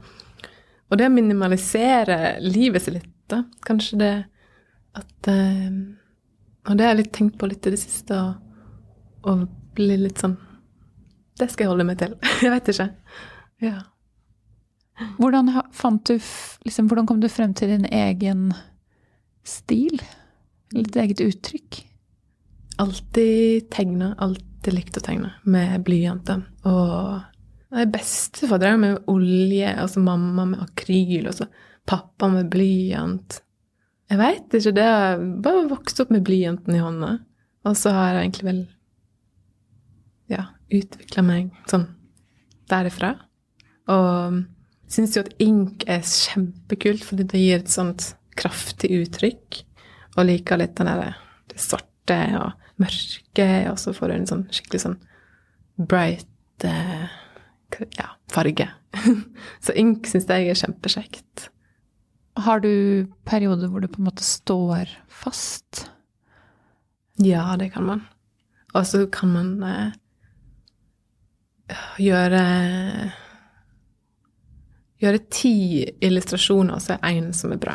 Og 0.92 1.00
det 1.00 1.08
å 1.08 1.14
minimalisere 1.14 2.36
livet 2.44 2.84
sitt 2.84 2.98
litt, 3.00 3.12
da, 3.32 3.46
kanskje 3.66 4.00
det 4.02 4.14
at 5.00 5.30
eh, 5.32 5.70
Og 6.70 6.78
det 6.78 6.86
har 6.86 6.94
jeg 6.94 7.02
litt 7.02 7.14
tenkt 7.16 7.38
på 7.40 7.50
litt 7.50 7.66
i 7.68 7.74
det 7.74 7.82
siste, 7.82 8.16
å 8.16 8.34
og 9.24 9.46
bli 9.76 9.98
litt 9.98 10.20
sånn 10.20 10.36
Det 11.40 11.48
skal 11.50 11.66
jeg 11.66 11.72
holde 11.72 11.88
meg 11.88 11.98
til. 12.02 12.14
Jeg 12.44 12.52
vet 12.54 12.70
ikke. 12.70 12.90
Ja. 13.64 13.80
Hvordan, 15.18 15.50
fant 15.74 16.04
du, 16.06 16.20
liksom, 16.68 16.90
hvordan 16.90 17.08
kom 17.10 17.24
du 17.24 17.30
frem 17.32 17.56
til 17.58 17.72
din 17.74 17.88
egen 17.90 18.52
stil? 19.48 19.98
Eller 20.74 20.86
ditt 20.86 21.00
eget 21.02 21.24
uttrykk? 21.26 21.80
Alltid 22.84 23.70
tegna, 23.74 24.12
alltid 24.22 24.78
likt 24.78 25.00
å 25.00 25.04
tegne 25.06 25.34
med 25.50 25.82
blyanter. 25.88 26.44
Og 26.70 27.74
de 27.74 27.88
bestefar 27.90 28.62
drev 28.62 28.78
med 28.84 29.10
olje, 29.10 29.74
og 29.82 29.90
så 29.90 30.06
mamma 30.06 30.46
med 30.52 30.62
akryl, 30.62 31.26
og 31.32 31.40
så 31.40 31.50
pappa 31.90 32.30
med 32.30 32.52
blyant. 32.54 33.40
Jeg 34.14 34.20
veit 34.22 34.54
ikke, 34.54 34.76
det 34.78 34.84
er 34.86 35.22
bare 35.42 35.68
vokst 35.72 35.98
opp 36.04 36.12
med 36.14 36.22
blyanten 36.28 36.76
i 36.78 36.82
hånda. 36.84 37.16
Og 37.66 37.78
så 37.80 37.90
har 37.96 38.12
jeg 38.12 38.28
egentlig 38.28 38.46
vel 38.46 38.60
ja, 40.30 40.44
utvikla 40.70 41.24
meg 41.26 41.48
sånn 41.72 41.88
derifra. 42.70 43.16
Og 43.90 44.44
syns 44.94 45.18
jo 45.18 45.24
at 45.26 45.34
ink 45.42 45.88
er 45.90 46.06
kjempekult, 46.06 47.02
fordi 47.08 47.26
det 47.32 47.42
gir 47.42 47.64
et 47.64 47.74
sånt 47.74 48.12
kraftig 48.38 48.92
uttrykk. 49.00 49.64
Og 50.14 50.30
liker 50.30 50.62
litt 50.62 50.76
den 50.78 50.92
derre 50.92 51.16
det 51.50 51.58
svarte 51.62 52.20
og 52.38 52.70
mørke, 52.82 53.50
og 53.72 53.82
så 53.82 53.96
får 53.98 54.12
du 54.12 54.16
en 54.20 54.30
sånn 54.30 54.46
skikkelig 54.54 54.84
sånn 54.84 55.00
bright 55.90 56.68
eh, 56.70 57.10
ja, 57.98 58.14
farge. 58.30 58.70
så 59.66 59.74
ink 59.74 60.06
syns 60.06 60.30
jeg 60.30 60.54
er 60.54 60.62
kjempekjekt. 60.62 61.50
Har 62.36 62.60
du 62.64 63.06
perioder 63.26 63.70
hvor 63.70 63.84
du 63.84 63.88
på 63.88 64.02
en 64.02 64.08
måte 64.10 64.26
står 64.26 64.90
fast? 65.10 65.88
Ja, 67.22 67.56
det 67.60 67.70
kan 67.76 67.86
man. 67.86 68.06
Og 68.74 68.88
så 68.90 69.06
kan 69.08 69.34
man 69.34 69.52
eh, 69.64 69.92
gjøre 72.02 72.46
Gjøre 75.04 75.20
ti 75.28 75.84
illustrasjoner, 76.00 76.78
og 76.78 76.84
så 76.84 76.94
er 76.96 77.18
én 77.18 77.34
som 77.36 77.52
er 77.52 77.60
bra, 77.60 77.74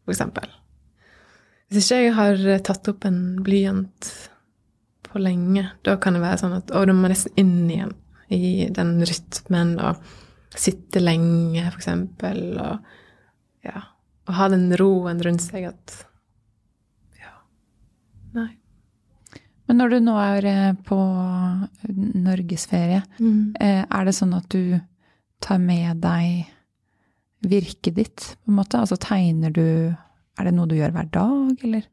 for 0.00 0.14
eksempel. 0.14 0.46
Hvis 1.68 1.90
ikke 1.90 1.98
jeg 2.06 2.14
har 2.16 2.62
tatt 2.64 2.88
opp 2.88 3.04
en 3.04 3.18
blyant 3.44 4.08
på 5.04 5.20
lenge, 5.20 5.66
da 5.84 5.98
kan 6.00 6.16
det 6.16 6.22
være 6.22 6.38
sånn 6.40 6.54
at 6.56 6.72
å, 6.72 6.86
da 6.88 6.94
må 6.96 7.04
jeg 7.04 7.12
nesten 7.12 7.42
inn 7.42 7.68
igjen 7.68 7.92
i 8.32 8.40
den 8.72 8.94
rytmen 9.04 9.74
og 9.76 10.00
sitte 10.56 11.02
lenge, 11.04 11.66
for 11.66 11.82
eksempel, 11.82 12.40
og 12.64 12.88
ja 13.66 13.82
Og 14.28 14.34
ha 14.36 14.48
den 14.52 14.70
roen 14.78 15.22
rundt 15.24 15.44
seg 15.44 15.70
at 15.70 15.96
Ja. 17.18 17.34
Nei. 18.36 18.50
Men 19.68 19.82
når 19.82 19.94
du 19.94 19.98
nå 20.04 20.14
er 20.20 20.46
eh, 20.48 20.76
på 20.86 20.98
norgesferie, 22.24 23.02
mm. 23.18 23.58
er 23.60 24.06
det 24.06 24.14
sånn 24.16 24.32
at 24.36 24.46
du 24.48 24.78
tar 25.44 25.58
med 25.60 26.00
deg 26.00 26.46
virket 27.44 27.98
ditt, 27.98 28.24
på 28.44 28.52
en 28.52 28.58
måte? 28.58 28.80
Altså 28.80 28.96
tegner 28.96 29.52
du 29.54 29.94
Er 30.38 30.46
det 30.46 30.54
noe 30.54 30.70
du 30.70 30.76
gjør 30.78 30.94
hver 30.94 31.08
dag, 31.12 31.64
eller? 31.66 31.84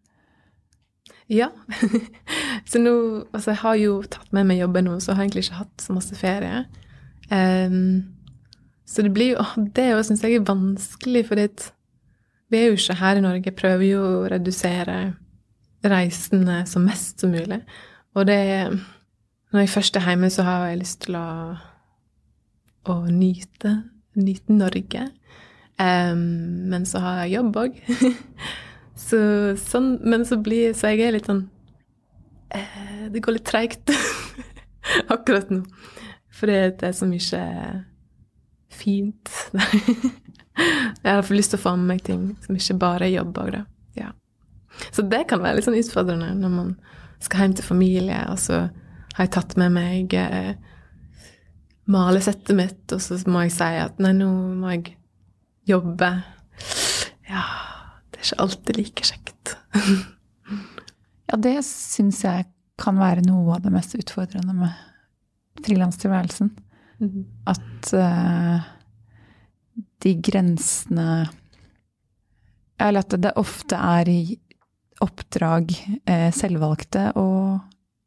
Ja. 1.28 1.50
så 2.70 2.80
nå 2.82 2.96
Altså, 3.34 3.52
jeg 3.52 3.62
har 3.64 3.78
jo 3.82 4.00
tatt 4.10 4.32
med 4.36 4.48
meg 4.50 4.62
jobben 4.62 4.88
nå, 4.90 5.00
så 5.02 5.14
har 5.14 5.24
jeg 5.24 5.32
egentlig 5.32 5.48
ikke 5.48 5.62
hatt 5.64 5.82
så 5.86 5.96
masse 5.96 6.18
ferie. 6.20 6.66
Ehm, 7.34 8.15
så 8.86 9.02
det 9.02 9.14
blir 9.14 9.34
jo 9.34 9.66
Det 9.76 9.88
òg 9.96 10.04
syns 10.06 10.24
jeg 10.24 10.38
er 10.38 10.46
vanskelig, 10.46 11.26
for 11.28 11.42
vi 12.52 12.58
er 12.60 12.68
jo 12.70 12.78
ikke 12.78 13.00
her 13.00 13.18
i 13.18 13.24
Norge. 13.24 13.52
Prøver 13.58 13.86
jo 13.88 14.02
å 14.06 14.28
redusere 14.30 15.16
reisene 15.86 16.62
så 16.70 16.82
mest 16.82 17.22
som 17.22 17.34
mulig. 17.34 17.62
Og 18.16 18.28
det 18.28 18.70
Når 19.52 19.60
jeg 19.60 19.70
først 19.70 19.96
er 19.96 20.10
hjemme, 20.10 20.30
så 20.30 20.44
har 20.44 20.68
jeg 20.68 20.80
lyst 20.82 21.02
til 21.06 21.16
å, 21.16 21.56
å 22.92 22.96
nyte, 23.08 23.72
nyte 24.16 24.52
Norge. 24.52 25.06
Um, 25.80 26.68
men 26.72 26.86
så 26.86 27.00
har 27.00 27.22
jeg 27.24 27.38
jobb 27.38 27.60
òg. 27.62 27.78
så, 29.08 29.20
sånn, 29.56 30.00
men 30.04 30.26
så 30.28 30.38
blir 30.44 30.74
Så 30.76 30.92
jeg 30.92 31.04
er 31.04 31.16
litt 31.16 31.28
sånn 31.28 31.42
uh, 32.56 33.08
Det 33.12 33.20
går 33.24 33.36
litt 33.36 33.48
treigt 33.48 33.92
akkurat 35.14 35.52
nå. 35.52 35.64
Fordi 36.36 36.60
det 36.80 36.90
er 36.90 36.96
så 36.96 37.08
mye 37.08 37.42
fint. 38.76 39.32
jeg 41.04 41.10
har 41.10 41.32
lyst 41.34 41.54
til 41.54 41.60
å 41.60 41.64
få 41.66 41.76
med 41.80 41.96
meg 41.96 42.04
ting 42.08 42.28
som 42.46 42.58
ikke 42.58 42.78
bare 42.82 43.08
er 43.08 43.16
jobb 43.18 43.34
da. 43.56 43.64
Ja. 43.98 44.12
Så 44.92 45.06
det 45.08 45.26
kan 45.32 45.44
være 45.44 45.60
litt 45.60 45.68
sånn 45.68 45.80
utfordrende 45.80 46.34
når 46.40 46.54
man 46.54 46.74
skal 47.24 47.46
hjem 47.46 47.58
til 47.58 47.68
familie, 47.68 48.22
og 48.32 48.40
så 48.42 48.66
har 49.16 49.28
jeg 49.28 49.34
tatt 49.38 49.56
med 49.60 49.74
meg 49.76 50.16
eh, 50.20 50.56
malesettet 51.92 52.56
mitt, 52.58 52.84
og 52.92 53.02
så 53.02 53.18
må 53.32 53.46
jeg 53.46 53.56
si 53.56 53.70
at 53.86 54.02
nei, 54.04 54.12
nå 54.18 54.30
må 54.60 54.74
jeg 54.74 54.98
jobbe. 55.70 56.12
Ja, 57.30 57.46
det 58.12 58.20
er 58.20 58.28
ikke 58.28 58.44
alltid 58.46 58.82
like 58.82 59.10
kjekt. 59.14 59.56
Ja, 61.26 61.40
det 61.42 61.56
syns 61.66 62.20
jeg 62.22 62.44
kan 62.78 63.00
være 63.02 63.24
noe 63.26 63.56
av 63.56 63.64
det 63.64 63.72
mest 63.74 63.96
utfordrende 63.98 64.54
med 64.54 65.64
frilanstilværelsen. 65.66 66.52
At 67.46 67.94
uh, 67.94 68.64
de 70.04 70.14
grensene 70.24 71.28
Eller 72.80 73.00
at 73.04 73.16
det 73.22 73.34
ofte 73.40 73.76
er 73.76 74.10
i 74.12 74.20
oppdrag 75.04 75.74
eh, 76.08 76.30
selvvalgte 76.32 77.10
og 77.20 77.60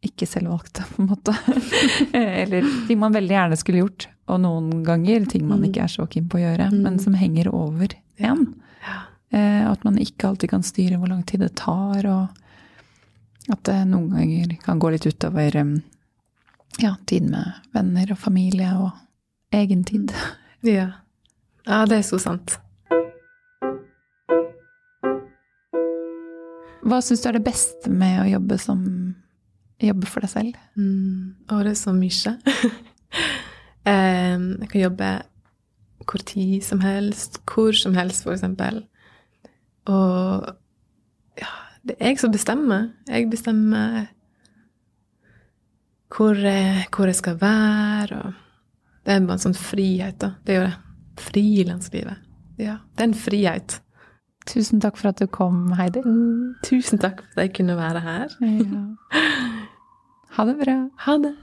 ikke 0.05 0.25
selvvalgte, 0.31 0.85
på 0.95 1.03
en 1.03 1.09
måte. 1.11 1.35
Eller 2.17 2.65
ting 2.89 3.01
man 3.01 3.13
veldig 3.13 3.35
gjerne 3.35 3.59
skulle 3.61 3.83
gjort, 3.83 4.07
og 4.31 4.41
noen 4.45 4.85
ganger 4.87 5.27
ting 5.29 5.45
man 5.49 5.65
ikke 5.67 5.83
er 5.85 5.93
så 5.93 6.07
keen 6.09 6.29
på 6.31 6.39
å 6.39 6.43
gjøre, 6.47 6.69
Mm. 6.73 6.79
men 6.85 6.99
som 7.03 7.17
henger 7.19 7.51
over 7.53 7.93
en. 8.25 8.45
Ja. 8.87 8.99
Eh, 9.35 9.65
at 9.69 9.85
man 9.85 9.99
ikke 10.01 10.31
alltid 10.31 10.51
kan 10.55 10.63
styre 10.65 10.97
hvor 11.01 11.11
lang 11.13 11.25
tid 11.29 11.41
det 11.45 11.51
tar, 11.61 12.07
og 12.09 13.53
at 13.53 13.63
det 13.69 13.77
noen 13.91 14.09
ganger 14.15 14.57
kan 14.65 14.79
gå 14.81 14.93
litt 14.95 15.09
utover 15.11 15.57
eh, 15.61 15.75
ja, 16.79 16.95
tid 17.07 17.29
med 17.31 17.53
venner 17.75 18.13
og 18.13 18.21
familie 18.21 18.71
og 18.79 18.91
egen 19.57 19.85
tid. 19.85 20.13
Ja. 20.67 20.91
ja, 21.67 21.85
det 21.89 22.01
er 22.01 22.07
så 22.07 22.19
sant. 22.23 22.59
Hva 26.89 27.01
syns 27.05 27.23
du 27.23 27.29
er 27.29 27.37
det 27.37 27.47
beste 27.47 27.91
med 27.93 28.21
å 28.23 28.29
jobbe 28.29 28.59
som 28.61 28.85
jobbe 29.83 30.09
for 30.11 30.25
deg 30.25 30.33
selv? 30.33 30.61
Mm. 30.79 31.35
Å, 31.51 31.61
det 31.63 31.75
er 31.75 31.79
så 31.79 31.95
mye. 31.95 32.37
Jeg 33.89 34.69
kan 34.69 34.81
jobbe 34.83 35.11
hvor 36.09 36.23
tid 36.25 36.63
som 36.65 36.81
helst, 36.81 37.41
hvor 37.49 37.73
som 37.77 37.95
helst, 37.97 38.25
for 38.25 38.33
eksempel. 38.33 38.83
Og 39.89 40.49
ja, 41.41 41.51
det 41.85 41.97
er 41.99 42.13
jeg 42.13 42.21
som 42.21 42.33
bestemmer. 42.33 42.89
Jeg 43.09 43.31
bestemmer 43.31 44.09
hvor 46.15 46.39
jeg, 46.41 46.87
hvor 46.95 47.11
jeg 47.11 47.19
skal 47.19 47.41
være, 47.41 48.23
og 48.23 48.33
det 49.05 49.15
er 49.15 49.27
bare 49.27 49.39
en 49.39 49.45
sånn 49.49 49.57
frihet, 49.57 50.19
da. 50.21 50.35
Det 50.45 50.55
er 50.55 50.59
jo 50.59 50.67
det. 50.69 50.77
Frilanslivet. 51.19 52.25
Ja, 52.61 52.79
det 52.97 53.05
er 53.05 53.09
en 53.09 53.19
frihet. 53.19 53.79
Tusen 54.49 54.81
takk 54.81 54.97
for 54.97 55.11
at 55.11 55.21
du 55.21 55.27
kom, 55.29 55.73
Heidi. 55.77 56.01
Tusen 56.65 57.01
takk 57.03 57.21
for 57.27 57.41
at 57.43 57.49
jeg 57.49 57.57
kunne 57.61 57.77
være 57.79 58.05
her. 58.05 58.39
Ja. 58.41 58.85
Ha 60.39 60.45
det 60.49 60.55
bra. 60.61 60.77
Ha 61.05 61.15
det. 61.25 61.35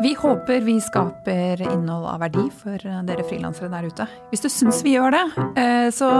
Vi 0.00 0.14
håper 0.16 0.60
vi 0.64 0.76
skaper 0.80 1.62
innhold 1.62 2.06
av 2.08 2.22
verdi 2.22 2.46
for 2.56 2.80
dere 2.80 3.24
frilansere 3.28 3.68
der 3.72 3.88
ute. 3.90 4.06
Hvis 4.30 4.44
du 4.44 4.48
syns 4.52 4.82
vi 4.84 4.94
gjør 4.94 5.12
det, 5.16 5.24
eh, 5.60 5.88
så 5.92 6.10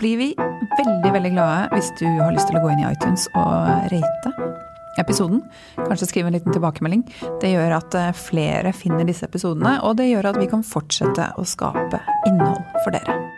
blir 0.00 0.20
vi 0.20 0.28
veldig, 0.38 1.12
veldig 1.14 1.32
glade 1.34 1.68
hvis 1.74 1.92
du 2.00 2.06
har 2.06 2.34
lyst 2.34 2.50
til 2.50 2.58
å 2.58 2.64
gå 2.64 2.72
inn 2.74 2.84
i 2.84 2.88
iTunes 2.90 3.28
og 3.38 3.90
rate 3.92 4.34
episoden. 4.98 5.42
Kanskje 5.78 6.10
skrive 6.10 6.30
en 6.30 6.36
liten 6.38 6.54
tilbakemelding. 6.54 7.04
Det 7.42 7.52
gjør 7.54 7.78
at 7.78 7.98
eh, 7.98 8.12
flere 8.18 8.74
finner 8.74 9.06
disse 9.08 9.28
episodene, 9.28 9.78
og 9.86 9.98
det 10.00 10.10
gjør 10.10 10.32
at 10.32 10.40
vi 10.42 10.50
kan 10.50 10.66
fortsette 10.66 11.32
å 11.38 11.46
skape 11.46 12.02
innhold 12.26 12.64
for 12.82 12.96
dere. 12.96 13.37